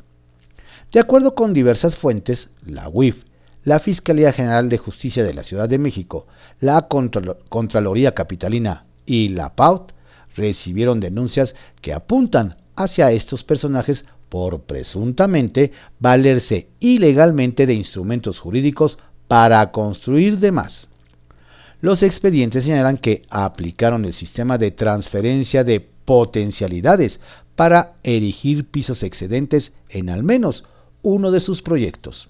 De 0.91 0.99
acuerdo 0.99 1.36
con 1.36 1.54
diversas 1.54 1.95
fuentes, 1.95 2.49
la 2.65 2.89
UIF, 2.89 3.23
la 3.63 3.80
Fiscalía 3.80 4.34
General 4.34 4.67
de 4.67 4.77
Justicia 4.77 5.23
de 5.23 5.34
la 5.34 5.43
Ciudad 5.43 5.69
de 5.69 5.77
México, 5.77 6.27
la 6.60 6.89
Contraloría 6.89 8.13
Capitalina 8.13 8.84
y 9.06 9.30
la 9.30 9.56
PAUT 9.56 9.93
recibieron 10.36 10.99
denuncias 10.99 11.56
que 11.80 11.93
apuntan 11.93 12.58
hacia 12.75 13.10
estos 13.13 13.45
personajes 13.45 14.04
por 14.27 14.63
presuntamente 14.63 15.71
valerse 15.99 16.67
ilegalmente 16.82 17.65
de 17.65 17.73
instrumentos 17.73 18.39
jurídicos 18.39 18.97
para 19.30 19.71
construir 19.71 20.39
demás. 20.39 20.89
Los 21.80 22.04
expedientes 22.04 22.65
señalan 22.65 22.97
que 22.97 23.21
aplicaron 23.30 24.04
el 24.04 24.12
sistema 24.12 24.58
de 24.58 24.71
transferencia 24.71 25.63
de 25.63 25.80
potencialidades 25.80 27.21
para 27.56 27.93
erigir 28.04 28.65
pisos 28.65 29.04
excedentes 29.04 29.71
en 29.88 30.10
al 30.10 30.23
menos 30.23 30.65
uno 31.02 31.32
de 31.32 31.40
sus 31.40 31.62
proyectos. 31.62 32.30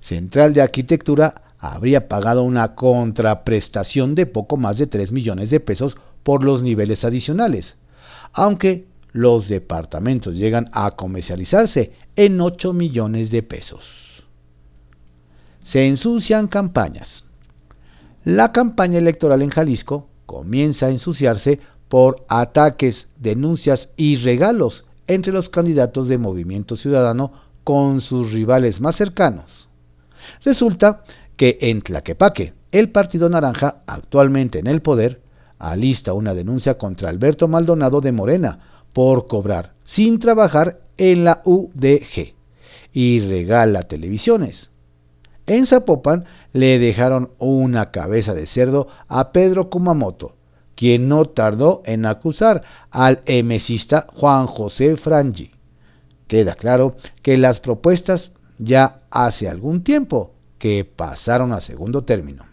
Central 0.00 0.52
de 0.52 0.62
Arquitectura 0.62 1.42
habría 1.58 2.08
pagado 2.08 2.42
una 2.42 2.74
contraprestación 2.74 4.14
de 4.14 4.26
poco 4.26 4.56
más 4.56 4.76
de 4.76 4.86
3 4.86 5.12
millones 5.12 5.50
de 5.50 5.60
pesos 5.60 5.96
por 6.22 6.44
los 6.44 6.62
niveles 6.62 7.04
adicionales, 7.04 7.76
aunque 8.32 8.86
los 9.12 9.48
departamentos 9.48 10.34
llegan 10.36 10.68
a 10.72 10.90
comercializarse 10.90 11.92
en 12.16 12.40
8 12.40 12.72
millones 12.72 13.30
de 13.30 13.42
pesos. 13.42 14.24
Se 15.62 15.86
ensucian 15.86 16.48
campañas. 16.48 17.24
La 18.24 18.52
campaña 18.52 18.98
electoral 18.98 19.40
en 19.40 19.50
Jalisco 19.50 20.08
comienza 20.26 20.86
a 20.86 20.90
ensuciarse 20.90 21.60
por 21.88 22.24
ataques, 22.28 23.08
denuncias 23.18 23.88
y 23.96 24.16
regalos 24.16 24.84
entre 25.06 25.32
los 25.32 25.48
candidatos 25.48 26.08
de 26.08 26.18
Movimiento 26.18 26.76
Ciudadano 26.76 27.43
con 27.64 28.00
sus 28.00 28.32
rivales 28.32 28.80
más 28.80 28.96
cercanos. 28.96 29.68
Resulta 30.44 31.02
que 31.36 31.58
en 31.60 31.82
Tlaquepaque, 31.82 32.52
el 32.70 32.90
Partido 32.90 33.28
Naranja, 33.28 33.82
actualmente 33.86 34.58
en 34.58 34.66
el 34.66 34.82
poder, 34.82 35.20
alista 35.58 36.12
una 36.12 36.34
denuncia 36.34 36.76
contra 36.78 37.08
Alberto 37.08 37.48
Maldonado 37.48 38.00
de 38.00 38.12
Morena 38.12 38.58
por 38.92 39.26
cobrar 39.26 39.72
sin 39.84 40.18
trabajar 40.18 40.80
en 40.96 41.24
la 41.24 41.42
UDG 41.44 42.34
y 42.92 43.20
regala 43.20 43.82
televisiones. 43.82 44.70
En 45.46 45.66
Zapopan 45.66 46.24
le 46.52 46.78
dejaron 46.78 47.30
una 47.38 47.90
cabeza 47.90 48.34
de 48.34 48.46
cerdo 48.46 48.88
a 49.08 49.32
Pedro 49.32 49.68
Kumamoto, 49.68 50.36
quien 50.74 51.08
no 51.08 51.26
tardó 51.26 51.82
en 51.84 52.06
acusar 52.06 52.62
al 52.90 53.20
emesista 53.26 54.06
Juan 54.14 54.46
José 54.46 54.96
Frangi. 54.96 55.53
Queda 56.34 56.56
claro 56.56 56.96
que 57.22 57.38
las 57.38 57.60
propuestas 57.60 58.32
ya 58.58 59.02
hace 59.12 59.48
algún 59.48 59.84
tiempo 59.84 60.32
que 60.58 60.84
pasaron 60.84 61.52
a 61.52 61.60
segundo 61.60 62.02
término. 62.02 62.44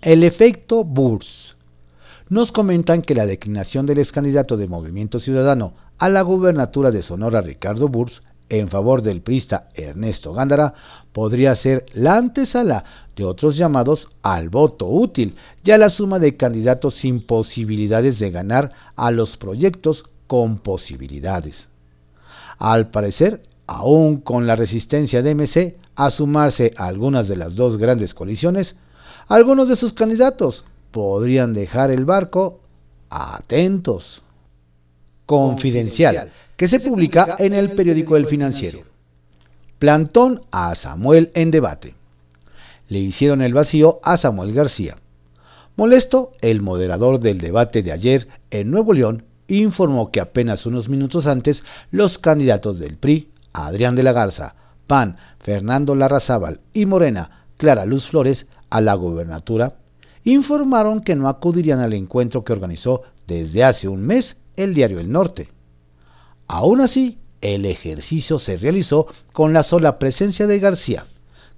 El 0.00 0.22
efecto 0.22 0.84
Burs. 0.84 1.56
Nos 2.28 2.52
comentan 2.52 3.02
que 3.02 3.16
la 3.16 3.26
declinación 3.26 3.84
del 3.84 3.98
ex 3.98 4.12
candidato 4.12 4.56
de 4.56 4.68
Movimiento 4.68 5.18
Ciudadano 5.18 5.74
a 5.98 6.08
la 6.08 6.22
gubernatura 6.22 6.92
de 6.92 7.02
Sonora, 7.02 7.40
Ricardo 7.40 7.88
Burs, 7.88 8.22
en 8.48 8.68
favor 8.68 9.02
del 9.02 9.22
prista 9.22 9.68
Ernesto 9.74 10.32
Gándara, 10.32 10.74
podría 11.12 11.56
ser 11.56 11.84
la 11.94 12.14
antesala 12.14 12.84
de 13.16 13.24
otros 13.24 13.56
llamados 13.56 14.06
al 14.22 14.50
voto 14.50 14.86
útil 14.86 15.34
y 15.64 15.72
a 15.72 15.78
la 15.78 15.90
suma 15.90 16.20
de 16.20 16.36
candidatos 16.36 16.94
sin 16.94 17.26
posibilidades 17.26 18.20
de 18.20 18.30
ganar 18.30 18.70
a 18.94 19.10
los 19.10 19.36
proyectos 19.36 20.04
con 20.28 20.58
posibilidades. 20.58 21.69
Al 22.60 22.90
parecer, 22.90 23.42
aún 23.66 24.18
con 24.20 24.46
la 24.46 24.54
resistencia 24.54 25.22
de 25.22 25.34
MC 25.34 25.78
a 25.96 26.10
sumarse 26.10 26.74
a 26.76 26.88
algunas 26.88 27.26
de 27.26 27.36
las 27.36 27.56
dos 27.56 27.78
grandes 27.78 28.12
coaliciones, 28.12 28.76
algunos 29.28 29.66
de 29.70 29.76
sus 29.76 29.94
candidatos 29.94 30.66
podrían 30.90 31.54
dejar 31.54 31.90
el 31.90 32.04
barco 32.04 32.60
atentos. 33.08 34.22
Confidencial, 35.24 36.32
que 36.58 36.68
se 36.68 36.80
publica 36.80 37.36
en 37.38 37.54
el 37.54 37.72
periódico 37.72 38.18
El 38.18 38.26
Financiero. 38.26 38.80
Plantón 39.78 40.42
a 40.50 40.74
Samuel 40.74 41.30
en 41.34 41.50
debate. 41.50 41.94
le 42.88 42.98
hicieron 42.98 43.40
el 43.40 43.54
vacío 43.54 44.00
a 44.02 44.18
Samuel 44.18 44.52
García. 44.52 44.98
Molesto, 45.76 46.32
el 46.42 46.60
moderador 46.60 47.20
del 47.20 47.38
debate 47.38 47.82
de 47.82 47.92
ayer 47.92 48.28
en 48.50 48.70
Nuevo 48.70 48.92
León 48.92 49.24
informó 49.50 50.10
que 50.10 50.20
apenas 50.20 50.64
unos 50.66 50.88
minutos 50.88 51.26
antes 51.26 51.64
los 51.90 52.18
candidatos 52.18 52.78
del 52.78 52.96
PRI, 52.96 53.30
Adrián 53.52 53.96
de 53.96 54.02
la 54.02 54.12
Garza, 54.12 54.54
PAN, 54.86 55.16
Fernando 55.40 55.94
Larrazábal 55.94 56.60
y 56.72 56.86
Morena, 56.86 57.46
Clara 57.56 57.84
Luz 57.84 58.08
Flores, 58.08 58.46
a 58.70 58.80
la 58.80 58.94
gobernatura, 58.94 59.74
informaron 60.24 61.02
que 61.02 61.16
no 61.16 61.28
acudirían 61.28 61.80
al 61.80 61.92
encuentro 61.92 62.44
que 62.44 62.52
organizó 62.52 63.02
desde 63.26 63.64
hace 63.64 63.88
un 63.88 64.06
mes 64.06 64.36
el 64.56 64.74
diario 64.74 65.00
El 65.00 65.10
Norte. 65.10 65.48
Aún 66.46 66.80
así, 66.80 67.18
el 67.40 67.64
ejercicio 67.64 68.38
se 68.38 68.56
realizó 68.56 69.06
con 69.32 69.52
la 69.52 69.62
sola 69.62 69.98
presencia 69.98 70.46
de 70.46 70.58
García, 70.58 71.06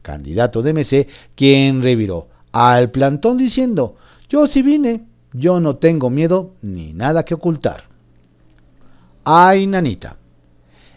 candidato 0.00 0.62
de 0.62 0.72
MC, 0.72 1.08
quien 1.34 1.82
reviró 1.82 2.28
al 2.52 2.90
plantón 2.90 3.36
diciendo, 3.36 3.96
yo 4.28 4.46
sí 4.46 4.62
vine, 4.62 5.04
yo 5.32 5.60
no 5.60 5.76
tengo 5.76 6.10
miedo 6.10 6.52
ni 6.62 6.92
nada 6.92 7.24
que 7.24 7.34
ocultar. 7.34 7.84
Ay, 9.24 9.66
nanita. 9.66 10.16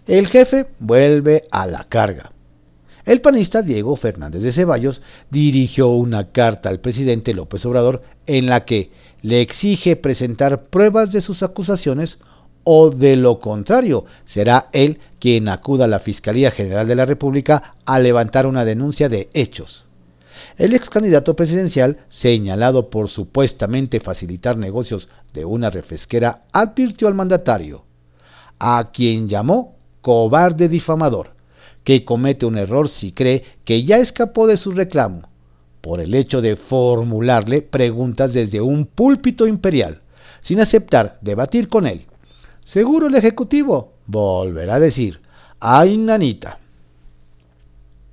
El 0.08 0.28
jefe 0.28 0.68
vuelve 0.80 1.44
a 1.52 1.68
la 1.68 1.86
carga. 1.86 2.32
El 3.06 3.22
panista 3.22 3.62
Diego 3.62 3.96
Fernández 3.96 4.42
de 4.42 4.52
Ceballos 4.52 5.02
dirigió 5.30 5.90
una 5.90 6.32
carta 6.32 6.70
al 6.70 6.80
presidente 6.80 7.34
López 7.36 7.66
Obrador 7.66 8.02
en 8.26 8.48
la 8.48 8.66
que 8.66 8.90
le 9.22 9.42
exige 9.42 9.96
presentar 9.96 10.64
pruebas 10.64 11.12
de 11.12 11.22
sus 11.22 11.44
acusaciones 11.44 12.18
o 12.64 12.90
de 12.90 13.16
lo 13.16 13.40
contrario, 13.40 14.06
será 14.26 14.70
él 14.74 15.00
quien 15.20 15.50
acuda 15.50 15.86
a 15.86 15.88
la 15.88 16.00
Fiscalía 16.00 16.50
General 16.50 16.88
de 16.88 16.96
la 16.96 17.06
República 17.06 17.76
a 17.86 18.00
levantar 18.00 18.48
una 18.48 18.66
denuncia 18.66 19.08
de 19.08 19.30
hechos. 19.34 19.85
El 20.58 20.74
ex 20.74 20.90
candidato 20.90 21.36
presidencial, 21.36 21.98
señalado 22.10 22.90
por 22.90 23.10
supuestamente 23.10 24.00
facilitar 24.00 24.58
negocios 24.58 25.10
de 25.34 25.46
una 25.46 25.70
refresquera, 25.70 26.44
advirtió 26.52 27.08
al 27.08 27.14
mandatario, 27.14 27.84
a 28.60 28.92
quien 28.94 29.28
llamó 29.28 29.76
cobarde 30.02 30.70
difamador, 30.70 31.32
que 31.84 32.06
comete 32.06 32.46
un 32.46 32.58
error 32.58 32.90
si 32.90 33.12
cree 33.12 33.44
que 33.64 33.84
ya 33.84 33.98
escapó 33.98 34.48
de 34.48 34.58
su 34.58 34.72
reclamo, 34.72 35.30
por 35.82 36.00
el 36.00 36.16
hecho 36.16 36.42
de 36.42 36.56
formularle 36.56 37.62
preguntas 37.62 38.34
desde 38.34 38.62
un 38.62 38.86
púlpito 38.86 39.46
imperial, 39.46 40.02
sin 40.42 40.60
aceptar 40.60 41.20
debatir 41.22 41.70
con 41.70 41.86
él. 41.86 42.06
Seguro 42.64 43.08
el 43.08 43.16
Ejecutivo 43.16 43.94
volverá 44.08 44.76
a 44.76 44.80
decir, 44.80 45.22
ay 45.60 45.98
nanita. 45.98 46.60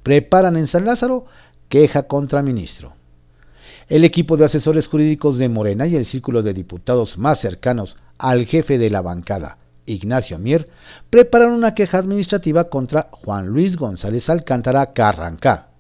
Preparan 0.03 0.57
en 0.57 0.67
San 0.67 0.85
Lázaro 0.85 1.27
queja 1.73 2.03
contra 2.03 2.43
ministro. 2.43 2.93
El 3.89 4.05
equipo 4.05 4.37
de 4.37 4.45
asesores 4.45 4.89
jurídicos 4.89 5.39
de 5.39 5.49
Morena 5.49 5.87
y 5.87 5.97
el 5.97 6.05
círculo 6.05 6.43
de 6.43 6.53
diputados 6.53 7.17
más 7.17 7.39
cercanos 7.39 7.97
al 8.19 8.45
jefe 8.45 8.77
de 8.77 8.91
la 8.91 9.01
bancada, 9.01 9.57
Ignacio 9.87 10.39
Mier, 10.39 10.69
prepararon 11.09 11.55
una 11.55 11.75
queja 11.75 11.97
administrativa 11.97 12.65
contra 12.69 13.09
Juan 13.13 13.47
Luis 13.47 13.79
González 13.79 14.29
Alcántara 14.29 14.93
Carrancá, 14.93 15.71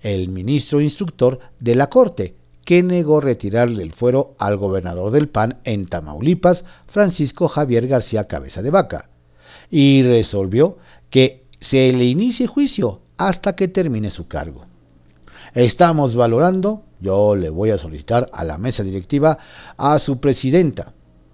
el 0.00 0.30
ministro 0.30 0.80
instructor 0.80 1.40
de 1.60 1.74
la 1.74 1.90
Corte, 1.90 2.34
que 2.64 2.82
negó 2.82 3.20
retirarle 3.20 3.82
el 3.82 3.92
fuero 3.92 4.36
al 4.38 4.56
gobernador 4.56 5.10
del 5.10 5.28
PAN 5.28 5.58
en 5.64 5.84
Tamaulipas, 5.84 6.64
Francisco 6.86 7.48
Javier 7.48 7.88
García 7.88 8.26
Cabeza 8.26 8.62
de 8.62 8.70
Vaca, 8.70 9.10
y 9.70 10.02
resolvió 10.02 10.78
que 11.10 11.44
se 11.60 11.92
le 11.92 12.06
inicie 12.06 12.46
juicio 12.46 13.02
hasta 13.18 13.54
que 13.54 13.68
termine 13.68 14.10
su 14.10 14.28
cargo. 14.28 14.64
Estamos 15.56 16.14
valorando, 16.14 16.82
yo 17.00 17.34
le 17.34 17.48
voy 17.48 17.70
a 17.70 17.78
solicitar 17.78 18.28
a 18.34 18.44
la 18.44 18.58
mesa 18.58 18.82
directiva, 18.82 19.38
a 19.78 19.98
su 19.98 20.20
presidenta, 20.20 20.92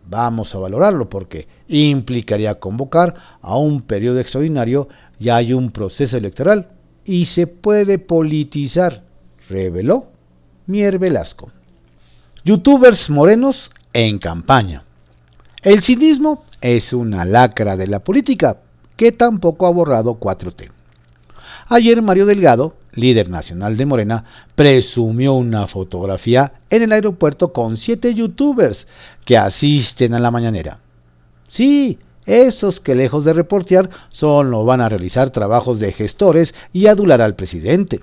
vamos 0.08 0.54
a 0.54 0.58
valorarlo 0.58 1.08
porque 1.08 1.48
implicaría 1.66 2.61
convocar 2.61 3.16
a 3.40 3.56
un 3.56 3.82
periodo 3.82 4.20
extraordinario, 4.20 4.87
ya 5.18 5.35
hay 5.35 5.52
un 5.52 5.72
proceso 5.72 6.16
electoral 6.16 6.68
y 7.04 7.24
se 7.24 7.48
puede 7.48 7.98
politizar, 7.98 9.02
reveló 9.48 10.06
Mier 10.68 11.00
Velasco. 11.00 11.50
Youtubers 12.44 13.11
morenos 13.11 13.72
en 13.92 14.20
campaña. 14.20 14.85
El 15.62 15.82
cinismo 15.82 16.44
es 16.61 16.92
una 16.92 17.24
lacra 17.24 17.76
de 17.76 17.88
la 17.88 17.98
política 17.98 18.58
que 18.96 19.11
tampoco 19.11 19.66
ha 19.66 19.70
borrado 19.70 20.20
4T. 20.20 20.70
Ayer 21.66 22.02
Mario 22.02 22.26
Delgado, 22.26 22.76
líder 22.92 23.28
nacional 23.31 23.76
de 23.76 23.87
Morena, 23.87 24.24
presumió 24.55 25.35
una 25.35 25.66
fotografía 25.66 26.52
en 26.70 26.83
el 26.83 26.92
aeropuerto 26.92 27.52
con 27.52 27.76
siete 27.76 28.14
youtubers 28.14 28.87
que 29.24 29.37
asisten 29.37 30.14
a 30.14 30.18
la 30.18 30.31
mañanera. 30.31 30.78
Sí, 31.48 31.98
esos 32.26 32.81
que 32.81 32.94
lejos 32.94 33.24
de 33.24 33.33
reportear 33.33 33.90
solo 34.11 34.64
van 34.64 34.81
a 34.81 34.88
realizar 34.88 35.31
trabajos 35.31 35.81
de 35.81 35.92
gestores 35.92 36.55
y 36.72 36.87
adular 36.87 37.20
al 37.20 37.35
presidente 37.35 38.02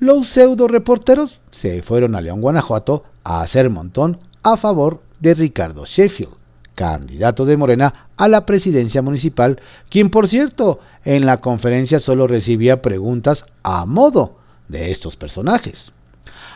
los 0.00 0.28
pseudo 0.28 0.68
reporteros 0.68 1.40
se 1.50 1.82
fueron 1.82 2.14
a 2.14 2.20
León, 2.20 2.40
Guanajuato, 2.40 3.02
a 3.24 3.40
hacer 3.40 3.68
montón 3.68 4.20
a 4.44 4.56
favor 4.56 5.00
de 5.18 5.34
Ricardo 5.34 5.84
Sheffield, 5.86 6.34
candidato 6.78 7.44
de 7.44 7.56
Morena 7.56 8.08
a 8.16 8.28
la 8.28 8.46
presidencia 8.46 9.02
municipal, 9.02 9.60
quien 9.90 10.10
por 10.10 10.28
cierto 10.28 10.78
en 11.04 11.26
la 11.26 11.38
conferencia 11.38 11.98
solo 11.98 12.28
recibía 12.28 12.82
preguntas 12.82 13.44
a 13.64 13.84
modo 13.84 14.36
de 14.68 14.92
estos 14.92 15.16
personajes. 15.16 15.90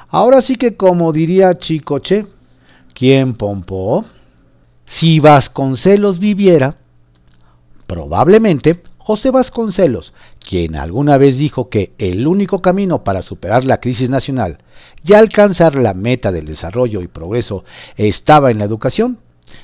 Ahora 0.09 0.41
sí 0.41 0.55
que 0.55 0.77
como 0.77 1.13
diría 1.13 1.59
Chicoche, 1.59 2.27
¿quién 2.95 3.35
pompó? 3.35 4.05
Si 4.85 5.19
Vasconcelos 5.19 6.21
viviera, 6.21 6.77
probablemente 7.89 8.81
José 8.99 9.33
Vasconcelos, 9.33 10.15
quien 10.39 10.77
alguna 10.77 11.19
vez 11.19 11.37
dijo 11.37 11.69
que 11.69 11.95
el 11.99 12.29
único 12.29 12.63
camino 12.63 13.03
para 13.03 13.23
superar 13.23 13.65
la 13.65 13.81
crisis 13.81 14.09
nacional 14.09 14.59
y 15.05 15.15
alcanzar 15.15 15.75
la 15.75 15.95
meta 15.95 16.31
del 16.31 16.45
desarrollo 16.45 17.03
y 17.03 17.09
progreso 17.09 17.65
estaba 17.97 18.53
en 18.53 18.59
la 18.59 18.65
educación, 18.65 19.19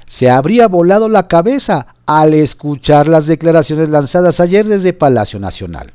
se 0.06 0.30
habría 0.30 0.68
volado 0.68 1.08
la 1.08 1.28
cabeza 1.28 1.94
al 2.06 2.34
escuchar 2.34 3.08
las 3.08 3.26
declaraciones 3.26 3.88
lanzadas 3.88 4.40
ayer 4.40 4.66
desde 4.66 4.92
Palacio 4.92 5.38
Nacional. 5.38 5.92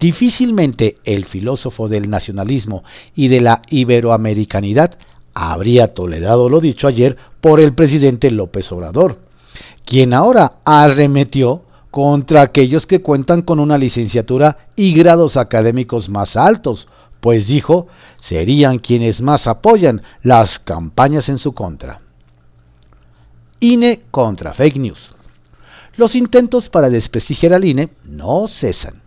Difícilmente 0.00 0.98
el 1.04 1.24
filósofo 1.24 1.88
del 1.88 2.10
nacionalismo 2.10 2.82
y 3.14 3.28
de 3.28 3.40
la 3.40 3.62
iberoamericanidad 3.70 4.98
habría 5.34 5.94
tolerado 5.94 6.48
lo 6.48 6.60
dicho 6.60 6.86
ayer 6.86 7.16
por 7.40 7.60
el 7.60 7.74
presidente 7.74 8.30
López 8.30 8.70
Obrador, 8.72 9.18
quien 9.84 10.14
ahora 10.14 10.54
arremetió 10.64 11.62
contra 11.90 12.42
aquellos 12.42 12.86
que 12.86 13.02
cuentan 13.02 13.42
con 13.42 13.60
una 13.60 13.78
licenciatura 13.78 14.58
y 14.74 14.94
grados 14.94 15.36
académicos 15.36 16.08
más 16.08 16.36
altos, 16.36 16.88
pues 17.20 17.46
dijo, 17.46 17.86
serían 18.20 18.78
quienes 18.78 19.22
más 19.22 19.46
apoyan 19.46 20.02
las 20.22 20.58
campañas 20.58 21.28
en 21.28 21.38
su 21.38 21.52
contra. 21.52 22.00
INE 23.64 24.02
contra 24.10 24.52
fake 24.52 24.76
news. 24.76 25.14
Los 25.96 26.14
intentos 26.16 26.68
para 26.68 26.90
desprestigiar 26.90 27.54
al 27.54 27.64
INE 27.64 27.88
no 28.04 28.46
cesan. 28.46 29.00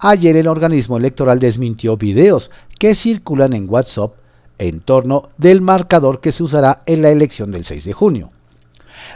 Ayer 0.00 0.36
el 0.36 0.48
organismo 0.48 0.96
electoral 0.96 1.38
desmintió 1.38 1.96
videos 1.96 2.50
que 2.80 2.96
circulan 2.96 3.52
en 3.52 3.70
WhatsApp 3.70 4.14
en 4.58 4.80
torno 4.80 5.28
del 5.38 5.60
marcador 5.60 6.20
que 6.20 6.32
se 6.32 6.42
usará 6.42 6.82
en 6.86 7.02
la 7.02 7.10
elección 7.10 7.52
del 7.52 7.64
6 7.64 7.84
de 7.84 7.92
junio. 7.92 8.30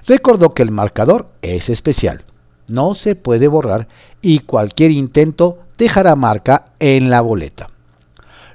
Recordó 0.06 0.54
que 0.54 0.62
el 0.62 0.70
marcador 0.70 1.26
es 1.42 1.68
especial, 1.70 2.22
no 2.68 2.94
se 2.94 3.16
puede 3.16 3.48
borrar 3.48 3.88
y 4.22 4.38
cualquier 4.38 4.92
intento 4.92 5.58
dejará 5.76 6.14
marca 6.14 6.66
en 6.78 7.10
la 7.10 7.20
boleta. 7.20 7.68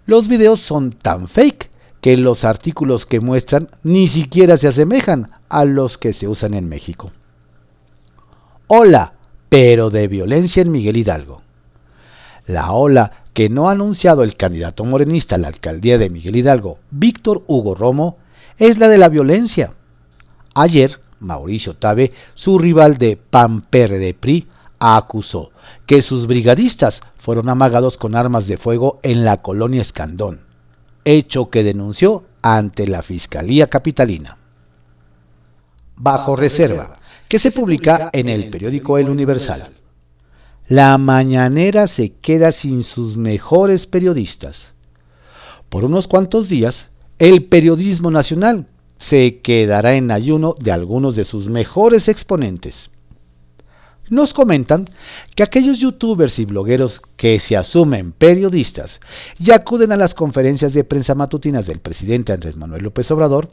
Los 0.06 0.30
videos 0.30 0.62
son 0.62 0.94
tan 0.94 1.28
fake 1.28 1.70
que 2.04 2.18
los 2.18 2.44
artículos 2.44 3.06
que 3.06 3.22
muestran 3.22 3.70
ni 3.82 4.10
siquiera 4.10 4.58
se 4.58 4.68
asemejan 4.68 5.32
a 5.48 5.63
los 5.63 5.98
que 5.98 6.12
se 6.12 6.28
usan 6.28 6.54
en 6.54 6.68
México. 6.68 7.13
Ola, 8.68 9.13
pero 9.48 9.89
de 9.89 10.10
violencia 10.10 10.62
en 10.62 10.70
Miguel 10.70 10.98
Hidalgo. 10.98 11.44
La 12.46 12.74
ola 12.74 13.24
que 13.32 13.48
no 13.48 13.70
ha 13.70 13.72
anunciado 13.72 14.24
el 14.24 14.36
candidato 14.36 14.84
morenista 14.84 15.36
a 15.36 15.38
la 15.38 15.48
alcaldía 15.48 15.98
de 15.98 16.10
Miguel 16.10 16.36
Hidalgo, 16.36 16.78
Víctor 16.92 17.46
Hugo 17.48 17.74
Romo, 17.74 18.18
es 18.58 18.80
la 18.80 18.89
de 18.89 18.98
la 18.98 19.08
violencia. 19.08 19.72
Ayer, 20.56 21.00
Mauricio 21.22 21.74
Tabe, 21.74 22.12
su 22.34 22.60
rival 22.60 22.98
de 22.98 23.16
PAN-PRD 23.16 24.13
PRI, 24.13 24.50
acusó 24.78 25.52
que 25.86 26.02
sus 26.02 26.28
brigadistas 26.28 27.02
fueron 27.18 27.48
amagados 27.48 27.98
con 27.98 28.13
armas 28.18 28.46
de 28.48 28.58
fuego 28.58 29.00
en 29.04 29.24
la 29.24 29.42
colonia 29.42 29.82
Escandón, 29.82 30.42
hecho 31.06 31.50
que 31.50 31.63
denunció 31.63 32.24
ante 32.42 32.88
la 32.88 33.02
Fiscalía 33.02 33.68
Capitalina. 33.68 34.38
Bajo 35.96 36.36
reserva, 36.36 37.00
que 37.28 37.39
se 37.39 37.52
publica 37.52 38.10
en 38.13 38.30
el 38.30 38.50
periódico 38.50 38.98
El 38.98 39.10
Universal. 39.10 39.72
La 40.68 40.98
mañanera 40.98 41.88
se 41.88 42.13
queda 42.13 42.52
sin 42.52 42.84
sus 42.84 43.18
mejores 43.18 43.86
periodistas. 43.86 44.72
Por 45.70 45.84
unos 45.86 46.08
cuantos 46.08 46.48
días, 46.48 46.88
el 47.20 47.46
periodismo 47.46 48.12
nacional 48.12 48.68
se 48.98 49.39
quedará 49.39 49.96
en 49.96 50.12
ayuno 50.12 50.56
de 50.60 50.72
algunos 50.72 51.16
de 51.16 51.26
sus 51.26 51.50
mejores 51.50 52.08
exponentes. 52.08 52.89
Nos 54.10 54.34
comentan 54.34 54.89
que 55.36 55.44
aquellos 55.44 55.80
youtubers 55.80 56.38
y 56.38 56.46
blogueros 56.46 57.02
que 57.16 57.39
se 57.39 57.56
asumen 57.56 58.12
periodistas 58.12 59.00
y 59.39 59.52
acuden 59.52 59.92
a 59.94 59.98
las 59.98 60.13
conferencias 60.13 60.74
de 60.74 60.84
prensa 60.84 61.16
matutinas 61.16 61.66
del 61.66 61.80
presidente 61.80 62.34
Andrés 62.34 62.58
Manuel 62.58 62.84
López 62.84 63.10
Obrador, 63.12 63.50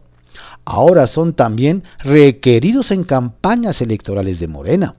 ahora 0.64 1.06
son 1.06 1.34
también 1.34 1.84
requeridos 2.00 2.90
en 2.90 3.04
campañas 3.04 3.80
electorales 3.80 4.40
de 4.40 4.48
Morena. 4.48 4.96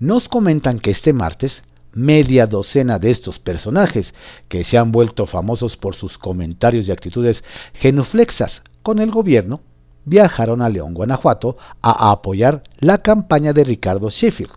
Nos 0.00 0.28
comentan 0.28 0.80
que 0.80 0.90
este 0.90 1.12
martes 1.12 1.62
media 1.92 2.46
docena 2.46 2.98
de 2.98 3.10
estos 3.10 3.38
personajes, 3.38 4.14
que 4.48 4.64
se 4.64 4.78
han 4.78 4.92
vuelto 4.92 5.26
famosos 5.26 5.76
por 5.76 5.94
sus 5.94 6.18
comentarios 6.18 6.88
y 6.88 6.92
actitudes 6.92 7.44
genuflexas 7.74 8.62
con 8.82 8.98
el 8.98 9.10
gobierno, 9.10 9.60
viajaron 10.04 10.62
a 10.62 10.68
León, 10.68 10.94
Guanajuato, 10.94 11.56
a 11.82 12.10
apoyar 12.10 12.62
la 12.78 12.98
campaña 12.98 13.52
de 13.52 13.64
Ricardo 13.64 14.10
Sheffield, 14.10 14.52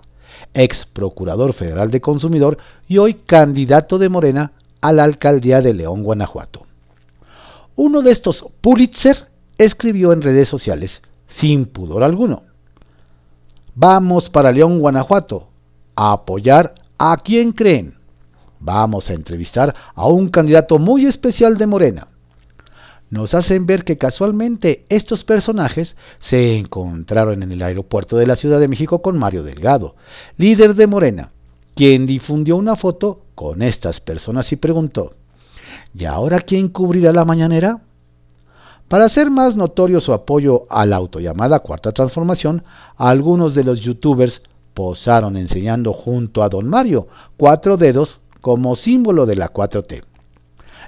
ex 0.53 0.85
procurador 0.85 1.53
federal 1.53 1.91
de 1.91 2.01
consumidor 2.01 2.57
y 2.87 2.97
hoy 2.97 3.15
candidato 3.15 3.97
de 3.97 4.09
Morena 4.09 4.51
a 4.81 4.93
la 4.93 5.03
alcaldía 5.03 5.61
de 5.61 5.73
León, 5.73 6.03
Guanajuato. 6.03 6.65
Uno 7.75 8.01
de 8.01 8.11
estos 8.11 8.45
Pulitzer 8.61 9.27
escribió 9.57 10.13
en 10.13 10.21
redes 10.21 10.47
sociales, 10.47 11.01
sin 11.27 11.65
pudor 11.65 12.03
alguno, 12.03 12.43
Vamos 13.75 14.29
para 14.29 14.51
León, 14.51 14.79
Guanajuato, 14.79 15.47
a 15.95 16.11
apoyar 16.11 16.75
a 16.99 17.17
quién 17.17 17.51
creen. 17.53 17.95
Vamos 18.59 19.09
a 19.09 19.13
entrevistar 19.13 19.73
a 19.95 20.07
un 20.07 20.29
candidato 20.29 20.77
muy 20.77 21.07
especial 21.07 21.57
de 21.57 21.65
Morena 21.65 22.07
nos 23.13 23.35
hacen 23.35 23.67
ver 23.67 23.83
que 23.83 23.99
casualmente 23.99 24.85
estos 24.89 25.23
personajes 25.23 25.95
se 26.17 26.57
encontraron 26.57 27.43
en 27.43 27.51
el 27.51 27.61
aeropuerto 27.61 28.17
de 28.17 28.25
la 28.25 28.35
Ciudad 28.35 28.59
de 28.59 28.67
México 28.67 29.03
con 29.03 29.19
Mario 29.19 29.43
Delgado, 29.43 29.95
líder 30.37 30.73
de 30.73 30.87
Morena, 30.87 31.31
quien 31.75 32.07
difundió 32.07 32.57
una 32.57 32.75
foto 32.75 33.21
con 33.35 33.61
estas 33.61 33.99
personas 33.99 34.51
y 34.51 34.55
preguntó, 34.55 35.13
¿y 35.93 36.05
ahora 36.05 36.39
quién 36.41 36.69
cubrirá 36.69 37.11
la 37.11 37.23
mañanera? 37.23 37.81
Para 38.87 39.05
hacer 39.05 39.29
más 39.29 39.55
notorio 39.55 40.01
su 40.01 40.11
apoyo 40.11 40.65
a 40.71 40.87
la 40.87 40.95
autollamada 40.95 41.59
Cuarta 41.59 41.91
Transformación, 41.91 42.63
algunos 42.97 43.53
de 43.53 43.63
los 43.63 43.79
youtubers 43.79 44.41
posaron 44.73 45.37
enseñando 45.37 45.93
junto 45.93 46.41
a 46.41 46.49
don 46.49 46.67
Mario 46.67 47.07
cuatro 47.37 47.77
dedos 47.77 48.19
como 48.41 48.75
símbolo 48.75 49.27
de 49.27 49.35
la 49.35 49.53
4T. 49.53 50.03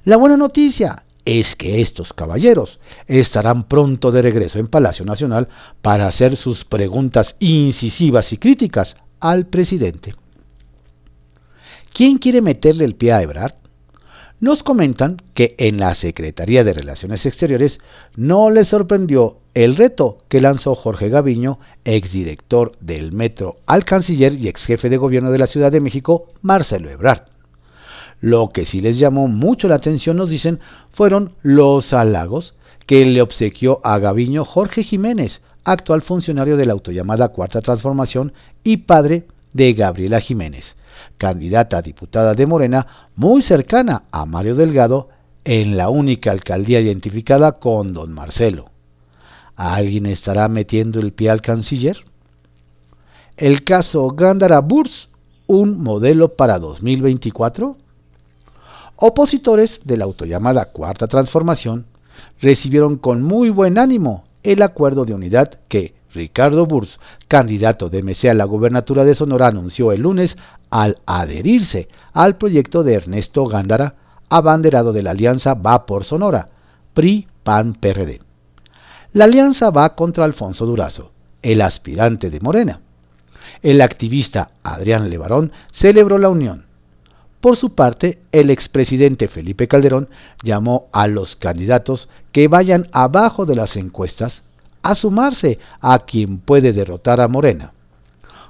La 0.05 0.17
buena 0.17 0.37
noticia 0.37 1.04
es 1.25 1.55
que 1.55 1.81
estos 1.81 2.13
caballeros 2.13 2.79
estarán 3.07 3.67
pronto 3.67 4.11
de 4.11 4.21
regreso 4.21 4.59
en 4.59 4.67
Palacio 4.67 5.03
Nacional 5.05 5.49
para 5.81 6.07
hacer 6.07 6.37
sus 6.37 6.63
preguntas 6.63 7.35
incisivas 7.39 8.31
y 8.31 8.37
críticas 8.37 8.95
al 9.19 9.47
presidente. 9.47 10.13
¿Quién 11.93 12.19
quiere 12.19 12.41
meterle 12.41 12.85
el 12.85 12.95
pie 12.95 13.13
a 13.13 13.21
Ebrard? 13.21 13.55
Nos 14.39 14.63
comentan 14.63 15.17
que 15.33 15.55
en 15.57 15.79
la 15.79 15.95
Secretaría 15.95 16.63
de 16.63 16.73
Relaciones 16.73 17.25
Exteriores 17.25 17.79
no 18.15 18.49
les 18.49 18.67
sorprendió 18.67 19.39
el 19.53 19.77
reto 19.77 20.17
que 20.27 20.41
lanzó 20.41 20.75
Jorge 20.75 21.07
Gaviño, 21.07 21.57
exdirector 21.85 22.73
del 22.81 23.13
Metro, 23.13 23.55
al 23.65 23.85
canciller 23.85 24.33
y 24.33 24.49
ex 24.49 24.65
jefe 24.65 24.89
de 24.89 24.97
gobierno 24.97 25.31
de 25.31 25.37
la 25.37 25.47
Ciudad 25.47 25.71
de 25.71 25.79
México, 25.79 26.27
Marcelo 26.41 26.89
Ebrard. 26.89 27.34
Lo 28.21 28.49
que 28.49 28.65
sí 28.65 28.81
les 28.81 28.97
llamó 28.97 29.27
mucho 29.27 29.67
la 29.67 29.75
atención, 29.75 30.17
nos 30.17 30.29
dicen, 30.29 30.59
fueron 30.91 31.33
los 31.43 31.93
halagos 31.93 32.55
que 32.85 33.03
le 33.05 33.21
obsequió 33.21 33.81
a 33.83 33.97
Gaviño 33.99 34.45
Jorge 34.45 34.83
Jiménez, 34.83 35.41
actual 35.63 36.01
funcionario 36.01 36.57
de 36.57 36.65
la 36.65 36.73
autollamada 36.73 37.29
Cuarta 37.29 37.61
Transformación 37.61 38.33
y 38.63 38.77
padre 38.77 39.25
de 39.53 39.73
Gabriela 39.73 40.21
Jiménez, 40.21 40.75
candidata 41.17 41.77
a 41.77 41.81
diputada 41.81 42.33
de 42.33 42.45
Morena 42.45 42.87
muy 43.15 43.41
cercana 43.41 44.03
a 44.11 44.25
Mario 44.25 44.55
Delgado 44.55 45.09
en 45.43 45.77
la 45.77 45.89
única 45.89 46.31
alcaldía 46.31 46.79
identificada 46.79 47.53
con 47.53 47.93
don 47.93 48.11
Marcelo. 48.11 48.65
¿Alguien 49.55 50.05
estará 50.05 50.47
metiendo 50.49 50.99
el 50.99 51.13
pie 51.13 51.29
al 51.29 51.41
canciller? 51.41 52.03
El 53.37 53.63
caso 53.63 54.07
Gándara 54.09 54.59
Burs, 54.59 55.09
un 55.47 55.81
modelo 55.81 56.35
para 56.35 56.59
2024? 56.59 57.77
Opositores 58.97 59.81
de 59.83 59.97
la 59.97 60.05
autollamada 60.05 60.71
Cuarta 60.71 61.07
Transformación 61.07 61.85
recibieron 62.39 62.95
con 62.95 63.23
muy 63.23 63.49
buen 63.49 63.77
ánimo 63.77 64.23
el 64.41 64.61
acuerdo 64.61 65.03
de 65.03 65.13
unidad 65.13 65.59
que 65.67 65.95
Ricardo 66.13 66.65
Burs, 66.65 67.01
candidato 67.27 67.89
de 67.89 68.01
MC 68.01 68.29
a 68.29 68.33
la 68.33 68.45
gubernatura 68.45 69.03
de 69.03 69.13
Sonora, 69.13 69.47
anunció 69.47 69.91
el 69.91 70.01
lunes 70.01 70.37
al 70.69 70.99
adherirse 71.05 71.89
al 72.13 72.37
proyecto 72.37 72.83
de 72.83 72.93
Ernesto 72.93 73.45
Gándara, 73.47 73.95
abanderado 74.29 74.93
de 74.93 75.03
la 75.03 75.11
alianza 75.11 75.55
Va 75.55 75.85
por 75.85 76.05
Sonora, 76.05 76.47
PRI-PAN-PRD. 76.93 78.21
La 79.11 79.25
alianza 79.25 79.71
va 79.71 79.93
contra 79.95 80.23
Alfonso 80.23 80.65
Durazo, 80.65 81.11
el 81.41 81.61
aspirante 81.61 82.29
de 82.29 82.39
Morena. 82.39 82.79
El 83.61 83.81
activista 83.81 84.51
Adrián 84.63 85.09
Levarón 85.09 85.51
celebró 85.73 86.17
la 86.17 86.29
unión 86.29 86.64
por 87.45 87.57
su 87.57 87.75
parte, 87.75 88.17
el 88.31 88.49
expresidente 88.49 89.27
Felipe 89.27 89.67
Calderón 89.67 90.09
llamó 90.41 90.87
a 90.91 91.05
los 91.05 91.35
candidatos 91.35 92.09
que 92.31 92.47
vayan 92.47 92.87
abajo 92.91 93.45
de 93.45 93.53
las 93.53 93.75
encuestas 93.75 94.41
a 94.81 94.95
sumarse 94.95 95.59
a 95.79 95.99
quien 95.99 96.39
puede 96.39 96.73
derrotar 96.73 97.21
a 97.21 97.27
Morena. 97.27 97.71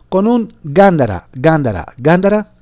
Con 0.08 0.28
un 0.28 0.54
Gándara, 0.64 1.28
Gándara, 1.34 1.94
Gándara, 1.98 2.54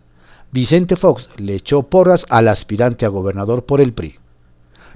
Vicente 0.52 0.96
Fox 0.96 1.30
le 1.38 1.54
echó 1.54 1.84
porras 1.84 2.26
al 2.30 2.48
aspirante 2.48 3.06
a 3.06 3.10
gobernador 3.10 3.66
por 3.66 3.80
el 3.80 3.94
PRI. 3.94 4.16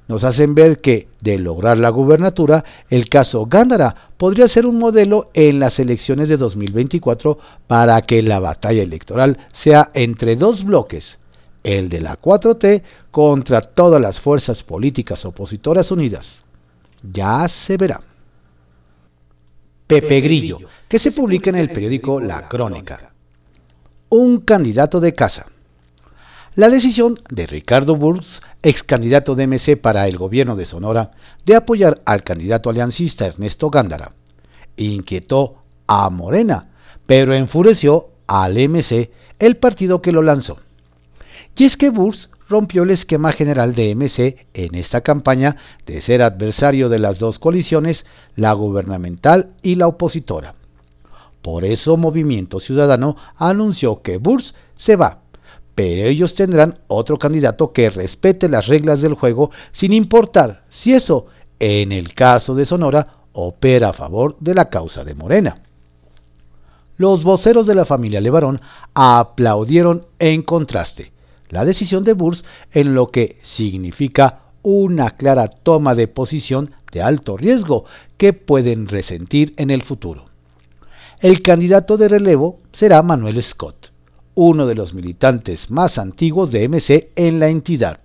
Nos 0.07 0.23
hacen 0.23 0.55
ver 0.55 0.81
que, 0.81 1.07
de 1.21 1.37
lograr 1.37 1.77
la 1.77 1.89
gubernatura, 1.89 2.63
el 2.89 3.09
caso 3.09 3.45
Gándara 3.45 3.93
podría 4.17 4.47
ser 4.47 4.65
un 4.65 4.79
modelo 4.79 5.29
en 5.35 5.59
las 5.59 5.77
elecciones 5.77 6.29
de 6.29 6.37
2024 6.37 7.37
para 7.67 8.01
que 8.01 8.23
la 8.23 8.39
batalla 8.39 8.81
electoral 8.81 9.37
sea 9.53 9.91
entre 9.93 10.35
dos 10.35 10.63
bloques, 10.63 11.19
el 11.67 11.89
de 11.89 11.99
la 11.99 12.19
4T 12.19 12.81
contra 13.11 13.61
todas 13.61 14.01
las 14.01 14.21
fuerzas 14.21 14.63
políticas 14.63 15.25
opositoras 15.25 15.91
unidas. 15.91 16.41
Ya 17.03 17.45
se 17.49 17.75
verá. 17.75 17.99
Pepe 19.85 20.21
Grillo, 20.21 20.59
que 20.87 20.97
se 20.97 21.11
publica 21.11 21.49
en 21.49 21.57
el 21.57 21.69
periódico 21.69 22.21
La 22.21 22.47
Crónica. 22.47 23.11
Un 24.07 24.39
candidato 24.39 25.01
de 25.01 25.13
casa. 25.13 25.47
La 26.55 26.69
decisión 26.69 27.19
de 27.29 27.45
Ricardo 27.45 27.97
Burns, 27.97 28.41
ex 28.63 28.81
candidato 28.83 29.35
de 29.35 29.47
MC 29.47 29.75
para 29.75 30.07
el 30.07 30.17
gobierno 30.17 30.55
de 30.55 30.65
Sonora, 30.65 31.11
de 31.45 31.55
apoyar 31.55 32.01
al 32.05 32.23
candidato 32.23 32.69
aliancista 32.69 33.27
Ernesto 33.27 33.69
Gándara, 33.69 34.13
inquietó 34.77 35.63
a 35.85 36.09
Morena, 36.09 36.69
pero 37.05 37.33
enfureció 37.33 38.07
al 38.25 38.55
MC, 38.55 39.11
el 39.39 39.57
partido 39.57 40.01
que 40.01 40.13
lo 40.13 40.21
lanzó. 40.21 40.57
Y 41.57 41.63
es 41.63 41.75
que 41.75 41.89
Burs 41.89 42.29
rompió 42.47 42.83
el 42.83 42.91
esquema 42.91 43.31
general 43.31 43.73
de 43.73 43.95
MC 43.95 44.45
en 44.53 44.75
esta 44.75 45.01
campaña 45.01 45.57
de 45.87 46.01
ser 46.01 46.21
adversario 46.21 46.87
de 46.87 46.99
las 46.99 47.17
dos 47.17 47.39
coaliciones, 47.39 48.05
la 48.35 48.53
gubernamental 48.53 49.49
y 49.63 49.73
la 49.73 49.87
opositora. 49.87 50.53
Por 51.41 51.65
eso 51.65 51.97
Movimiento 51.97 52.59
Ciudadano 52.59 53.15
anunció 53.37 54.03
que 54.03 54.17
Burs 54.17 54.53
se 54.75 54.95
va, 54.95 55.21
pero 55.73 56.07
ellos 56.07 56.35
tendrán 56.35 56.77
otro 56.87 57.17
candidato 57.17 57.73
que 57.73 57.89
respete 57.89 58.49
las 58.49 58.67
reglas 58.67 59.01
del 59.01 59.15
juego 59.15 59.49
sin 59.71 59.93
importar 59.93 60.63
si 60.69 60.93
eso, 60.93 61.25
en 61.59 61.91
el 61.91 62.13
caso 62.13 62.53
de 62.53 62.65
Sonora, 62.67 63.15
opera 63.33 63.89
a 63.89 63.93
favor 63.93 64.37
de 64.39 64.53
la 64.53 64.69
causa 64.69 65.03
de 65.03 65.15
Morena. 65.15 65.63
Los 66.97 67.23
voceros 67.23 67.65
de 67.65 67.73
la 67.73 67.85
familia 67.85 68.21
Levarón 68.21 68.61
aplaudieron 68.93 70.05
en 70.19 70.43
contraste 70.43 71.16
la 71.49 71.65
decisión 71.65 72.03
de 72.03 72.13
Burs 72.13 72.43
en 72.71 72.93
lo 72.93 73.07
que 73.07 73.37
significa 73.41 74.41
una 74.63 75.11
clara 75.11 75.47
toma 75.47 75.95
de 75.95 76.07
posición 76.07 76.71
de 76.91 77.01
alto 77.01 77.37
riesgo 77.37 77.85
que 78.17 78.33
pueden 78.33 78.87
resentir 78.87 79.53
en 79.57 79.69
el 79.69 79.81
futuro. 79.81 80.25
El 81.19 81.41
candidato 81.41 81.97
de 81.97 82.09
relevo 82.09 82.59
será 82.71 83.01
Manuel 83.01 83.41
Scott, 83.41 83.91
uno 84.35 84.67
de 84.67 84.75
los 84.75 84.93
militantes 84.93 85.71
más 85.71 85.97
antiguos 85.97 86.51
de 86.51 86.67
MC 86.67 87.11
en 87.15 87.39
la 87.39 87.47
entidad. 87.47 88.01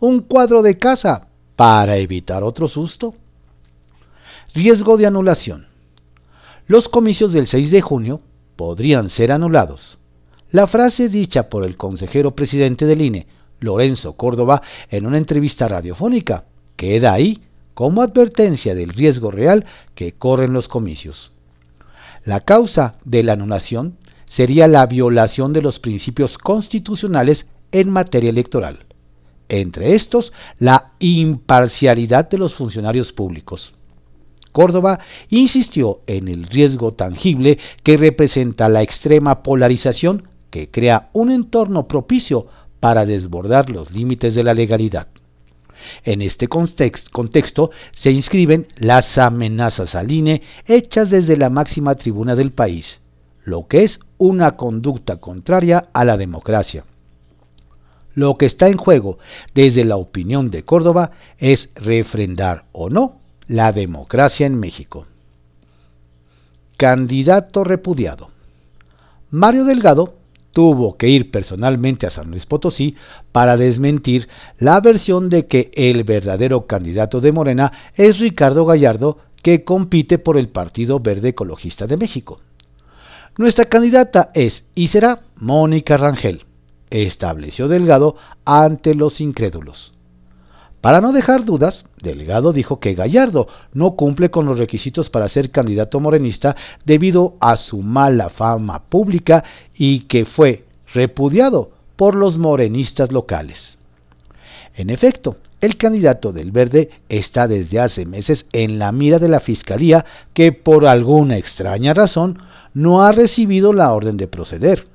Un 0.00 0.20
cuadro 0.20 0.62
de 0.62 0.78
casa 0.78 1.28
para 1.56 1.96
evitar 1.96 2.42
otro 2.42 2.66
susto. 2.66 3.14
Riesgo 4.54 4.96
de 4.96 5.06
anulación. 5.06 5.68
Los 6.66 6.88
comicios 6.88 7.32
del 7.32 7.46
6 7.46 7.70
de 7.70 7.80
junio 7.80 8.20
podrían 8.56 9.10
ser 9.10 9.30
anulados. 9.30 9.98
La 10.52 10.66
frase 10.66 11.08
dicha 11.08 11.48
por 11.48 11.64
el 11.64 11.78
consejero 11.78 12.36
presidente 12.36 12.84
del 12.84 13.00
INE, 13.00 13.26
Lorenzo 13.58 14.12
Córdoba 14.12 14.60
en 14.90 15.06
una 15.06 15.16
entrevista 15.16 15.66
radiofónica. 15.66 16.44
Queda 16.76 17.14
ahí 17.14 17.40
como 17.72 18.02
advertencia 18.02 18.74
del 18.74 18.90
riesgo 18.90 19.30
real 19.30 19.64
que 19.94 20.12
corren 20.12 20.52
los 20.52 20.68
comicios. 20.68 21.32
La 22.26 22.40
causa 22.40 22.98
de 23.06 23.22
la 23.22 23.32
anulación 23.32 23.96
sería 24.26 24.68
la 24.68 24.84
violación 24.84 25.54
de 25.54 25.62
los 25.62 25.78
principios 25.78 26.36
constitucionales 26.36 27.46
en 27.70 27.88
materia 27.88 28.28
electoral, 28.28 28.84
entre 29.48 29.94
estos 29.94 30.34
la 30.58 30.92
imparcialidad 30.98 32.28
de 32.28 32.36
los 32.36 32.52
funcionarios 32.52 33.14
públicos. 33.14 33.72
Córdoba 34.52 35.00
insistió 35.30 36.00
en 36.06 36.28
el 36.28 36.44
riesgo 36.44 36.92
tangible 36.92 37.58
que 37.82 37.96
representa 37.96 38.68
la 38.68 38.82
extrema 38.82 39.42
polarización 39.42 40.28
que 40.52 40.70
crea 40.70 41.08
un 41.14 41.30
entorno 41.30 41.88
propicio 41.88 42.46
para 42.78 43.06
desbordar 43.06 43.70
los 43.70 43.90
límites 43.90 44.34
de 44.34 44.44
la 44.44 44.52
legalidad. 44.52 45.08
En 46.04 46.20
este 46.20 46.46
contexto 46.46 47.70
se 47.90 48.12
inscriben 48.12 48.68
las 48.76 49.18
amenazas 49.18 49.94
al 49.96 50.12
INE 50.12 50.42
hechas 50.66 51.10
desde 51.10 51.38
la 51.38 51.48
máxima 51.48 51.94
tribuna 51.94 52.36
del 52.36 52.52
país, 52.52 53.00
lo 53.44 53.66
que 53.66 53.82
es 53.82 53.98
una 54.18 54.56
conducta 54.56 55.16
contraria 55.16 55.88
a 55.94 56.04
la 56.04 56.16
democracia. 56.16 56.84
Lo 58.14 58.36
que 58.36 58.44
está 58.44 58.68
en 58.68 58.76
juego 58.76 59.18
desde 59.54 59.84
la 59.86 59.96
opinión 59.96 60.50
de 60.50 60.64
Córdoba 60.64 61.12
es 61.38 61.70
refrendar 61.74 62.66
o 62.72 62.90
no 62.90 63.16
la 63.48 63.72
democracia 63.72 64.46
en 64.46 64.60
México. 64.60 65.06
Candidato 66.76 67.64
repudiado. 67.64 68.28
Mario 69.30 69.64
Delgado 69.64 70.21
tuvo 70.52 70.96
que 70.96 71.08
ir 71.08 71.30
personalmente 71.30 72.06
a 72.06 72.10
San 72.10 72.30
Luis 72.30 72.46
Potosí 72.46 72.96
para 73.32 73.56
desmentir 73.56 74.28
la 74.58 74.80
versión 74.80 75.28
de 75.28 75.46
que 75.46 75.70
el 75.74 76.04
verdadero 76.04 76.66
candidato 76.66 77.20
de 77.20 77.32
Morena 77.32 77.72
es 77.96 78.18
Ricardo 78.18 78.64
Gallardo, 78.64 79.18
que 79.42 79.64
compite 79.64 80.18
por 80.18 80.36
el 80.36 80.48
Partido 80.48 81.00
Verde 81.00 81.30
Ecologista 81.30 81.86
de 81.86 81.96
México. 81.96 82.40
Nuestra 83.36 83.64
candidata 83.64 84.30
es 84.34 84.64
y 84.74 84.88
será 84.88 85.22
Mónica 85.36 85.96
Rangel, 85.96 86.44
estableció 86.90 87.66
Delgado 87.66 88.16
ante 88.44 88.94
los 88.94 89.20
incrédulos. 89.20 89.92
Para 90.82 91.00
no 91.00 91.12
dejar 91.12 91.44
dudas, 91.44 91.84
Delgado 92.02 92.52
dijo 92.52 92.80
que 92.80 92.94
Gallardo 92.94 93.46
no 93.72 93.92
cumple 93.92 94.32
con 94.32 94.46
los 94.46 94.58
requisitos 94.58 95.10
para 95.10 95.28
ser 95.28 95.52
candidato 95.52 96.00
morenista 96.00 96.56
debido 96.84 97.36
a 97.38 97.56
su 97.56 97.82
mala 97.82 98.30
fama 98.30 98.82
pública 98.82 99.44
y 99.76 100.00
que 100.00 100.24
fue 100.24 100.64
repudiado 100.92 101.70
por 101.94 102.16
los 102.16 102.36
morenistas 102.36 103.12
locales. 103.12 103.78
En 104.74 104.90
efecto, 104.90 105.36
el 105.60 105.76
candidato 105.76 106.32
del 106.32 106.50
Verde 106.50 106.90
está 107.08 107.46
desde 107.46 107.78
hace 107.78 108.04
meses 108.04 108.46
en 108.52 108.80
la 108.80 108.90
mira 108.90 109.20
de 109.20 109.28
la 109.28 109.38
Fiscalía 109.38 110.04
que 110.34 110.50
por 110.50 110.88
alguna 110.88 111.36
extraña 111.36 111.94
razón 111.94 112.40
no 112.74 113.04
ha 113.04 113.12
recibido 113.12 113.72
la 113.72 113.92
orden 113.92 114.16
de 114.16 114.26
proceder. 114.26 114.86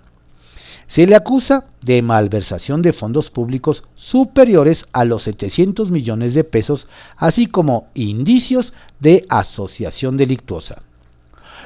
Se 0.88 1.06
le 1.06 1.16
acusa 1.16 1.66
de 1.82 2.02
malversación 2.02 2.82
de 2.82 2.94
fondos 2.94 3.30
públicos 3.30 3.84
superiores 3.96 4.86
a 4.94 5.04
los 5.04 5.24
700 5.24 5.92
millones 5.92 6.34
de 6.34 6.44
pesos, 6.44 6.88
así 7.18 7.46
como 7.48 7.88
indicios 7.94 8.74
de 9.00 9.26
asociación 9.30 10.16
delictuosa. 10.16 10.82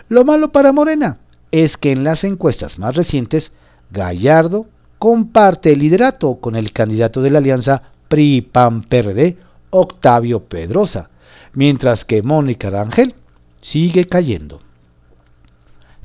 Lo 0.09 0.25
malo 0.25 0.51
para 0.51 0.73
Morena 0.73 1.19
es 1.51 1.77
que 1.77 1.91
en 1.91 2.03
las 2.03 2.23
encuestas 2.23 2.79
más 2.79 2.95
recientes, 2.95 3.51
Gallardo 3.91 4.65
comparte 4.97 5.71
el 5.71 5.79
liderato 5.79 6.35
con 6.35 6.55
el 6.55 6.71
candidato 6.71 7.21
de 7.21 7.29
la 7.29 7.37
alianza 7.37 7.83
PRI-PAN-PRD, 8.07 9.37
Octavio 9.69 10.41
Pedrosa, 10.41 11.09
mientras 11.53 12.05
que 12.05 12.23
Mónica 12.23 12.69
Rangel 12.69 13.13
sigue 13.61 14.07
cayendo. 14.07 14.59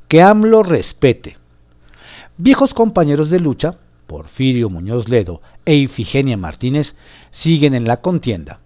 Que 0.09 0.23
AMLO 0.23 0.63
respete 0.63 1.37
Viejos 2.39 2.75
compañeros 2.75 3.31
de 3.31 3.41
lucha, 3.41 3.79
Porfirio 4.07 4.69
Muñoz 4.69 5.09
Ledo 5.09 5.41
e 5.65 5.75
Ifigenia 5.75 6.37
Martínez, 6.37 6.95
siguen 7.31 7.73
en 7.73 7.87
la 7.87 8.03
contienda. 8.03 8.61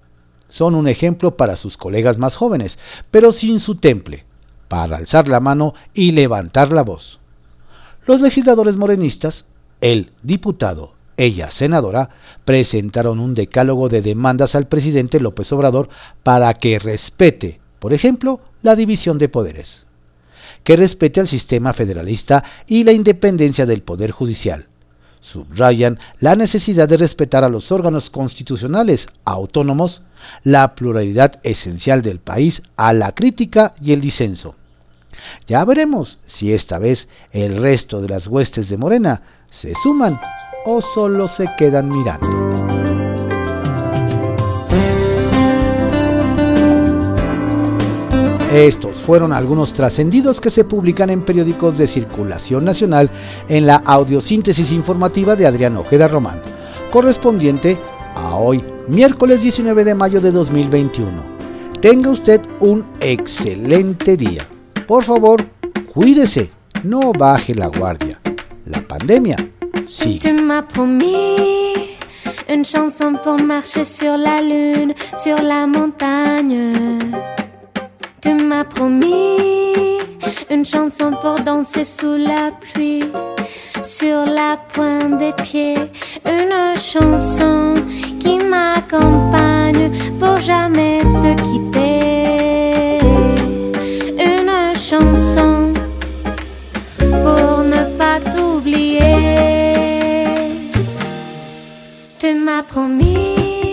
Son 0.48 0.74
un 0.74 0.88
ejemplo 0.88 1.36
para 1.36 1.54
sus 1.54 1.76
colegas 1.76 2.18
más 2.18 2.34
jóvenes, 2.34 2.80
pero 3.12 3.30
sin 3.30 3.60
su 3.60 3.76
temple, 3.76 4.24
para 4.66 4.96
alzar 4.96 5.28
la 5.28 5.38
mano 5.38 5.74
y 5.94 6.10
levantar 6.10 6.72
la 6.72 6.82
voz. 6.82 7.20
Los 8.06 8.20
legisladores 8.20 8.76
morenistas, 8.76 9.44
el 9.80 10.10
diputado, 10.24 10.94
ella 11.16 11.52
senadora, 11.52 12.10
presentaron 12.44 13.20
un 13.20 13.34
decálogo 13.34 13.88
de 13.88 14.02
demandas 14.02 14.56
al 14.56 14.66
presidente 14.66 15.20
López 15.20 15.52
Obrador 15.52 15.90
para 16.24 16.52
que 16.54 16.80
respete, 16.80 17.60
por 17.78 17.92
ejemplo, 17.92 18.40
la 18.62 18.74
división 18.74 19.16
de 19.18 19.28
poderes 19.28 19.86
que 20.64 20.76
respete 20.76 21.20
al 21.20 21.28
sistema 21.28 21.72
federalista 21.72 22.44
y 22.66 22.84
la 22.84 22.92
independencia 22.92 23.66
del 23.66 23.82
Poder 23.82 24.10
Judicial. 24.10 24.66
Subrayan 25.20 25.98
la 26.18 26.34
necesidad 26.34 26.88
de 26.88 26.96
respetar 26.96 27.44
a 27.44 27.50
los 27.50 27.70
órganos 27.72 28.08
constitucionales 28.10 29.06
autónomos, 29.24 30.02
la 30.44 30.74
pluralidad 30.74 31.40
esencial 31.42 32.02
del 32.02 32.20
país, 32.20 32.62
a 32.76 32.92
la 32.92 33.14
crítica 33.14 33.74
y 33.80 33.92
el 33.92 34.00
disenso. 34.00 34.56
Ya 35.46 35.64
veremos 35.64 36.18
si 36.26 36.52
esta 36.52 36.78
vez 36.78 37.08
el 37.32 37.58
resto 37.58 38.00
de 38.00 38.08
las 38.08 38.26
huestes 38.26 38.68
de 38.70 38.78
Morena 38.78 39.22
se 39.50 39.74
suman 39.82 40.18
o 40.64 40.80
solo 40.80 41.28
se 41.28 41.46
quedan 41.58 41.88
mirando. 41.88 42.69
Estos 48.52 48.96
fueron 48.98 49.32
algunos 49.32 49.72
trascendidos 49.72 50.40
que 50.40 50.50
se 50.50 50.64
publican 50.64 51.08
en 51.10 51.22
periódicos 51.22 51.78
de 51.78 51.86
circulación 51.86 52.64
nacional 52.64 53.08
en 53.48 53.66
la 53.66 53.76
audiosíntesis 53.76 54.72
informativa 54.72 55.36
de 55.36 55.46
Adrián 55.46 55.76
Ojeda 55.76 56.08
Román, 56.08 56.42
correspondiente 56.92 57.76
a 58.16 58.34
hoy, 58.34 58.64
miércoles 58.88 59.42
19 59.42 59.84
de 59.84 59.94
mayo 59.94 60.20
de 60.20 60.32
2021. 60.32 61.08
Tenga 61.80 62.10
usted 62.10 62.40
un 62.58 62.84
excelente 63.00 64.16
día. 64.16 64.42
Por 64.86 65.04
favor, 65.04 65.40
cuídese, 65.94 66.50
no 66.82 67.12
baje 67.12 67.54
la 67.54 67.68
guardia. 67.68 68.18
La 68.66 68.80
pandemia 68.80 69.36
marcher 73.50 73.86
sur 73.86 74.16
la 74.16 74.38
sur 75.16 75.42
la. 75.42 75.66
Tu 78.22 78.34
m'as 78.34 78.64
promis 78.64 79.98
une 80.50 80.66
chanson 80.66 81.10
pour 81.22 81.36
danser 81.36 81.84
sous 81.84 82.16
la 82.16 82.50
pluie, 82.60 83.04
sur 83.82 84.26
la 84.26 84.58
pointe 84.72 85.18
des 85.18 85.32
pieds, 85.42 85.74
une 86.26 86.76
chanson 86.76 87.72
qui 88.18 88.36
m'accompagne 88.44 89.90
pour 90.18 90.36
jamais 90.36 90.98
te 91.22 91.34
quitter. 91.42 92.98
Une 94.18 94.74
chanson 94.74 95.72
pour 97.22 97.64
ne 97.64 97.82
pas 97.96 98.20
t'oublier. 98.30 99.00
Tu 102.18 102.34
m'as 102.34 102.62
promis 102.62 103.72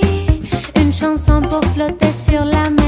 une 0.78 0.94
chanson 0.94 1.42
pour 1.42 1.64
flotter 1.74 2.14
sur 2.14 2.46
la 2.46 2.70
mer 2.70 2.87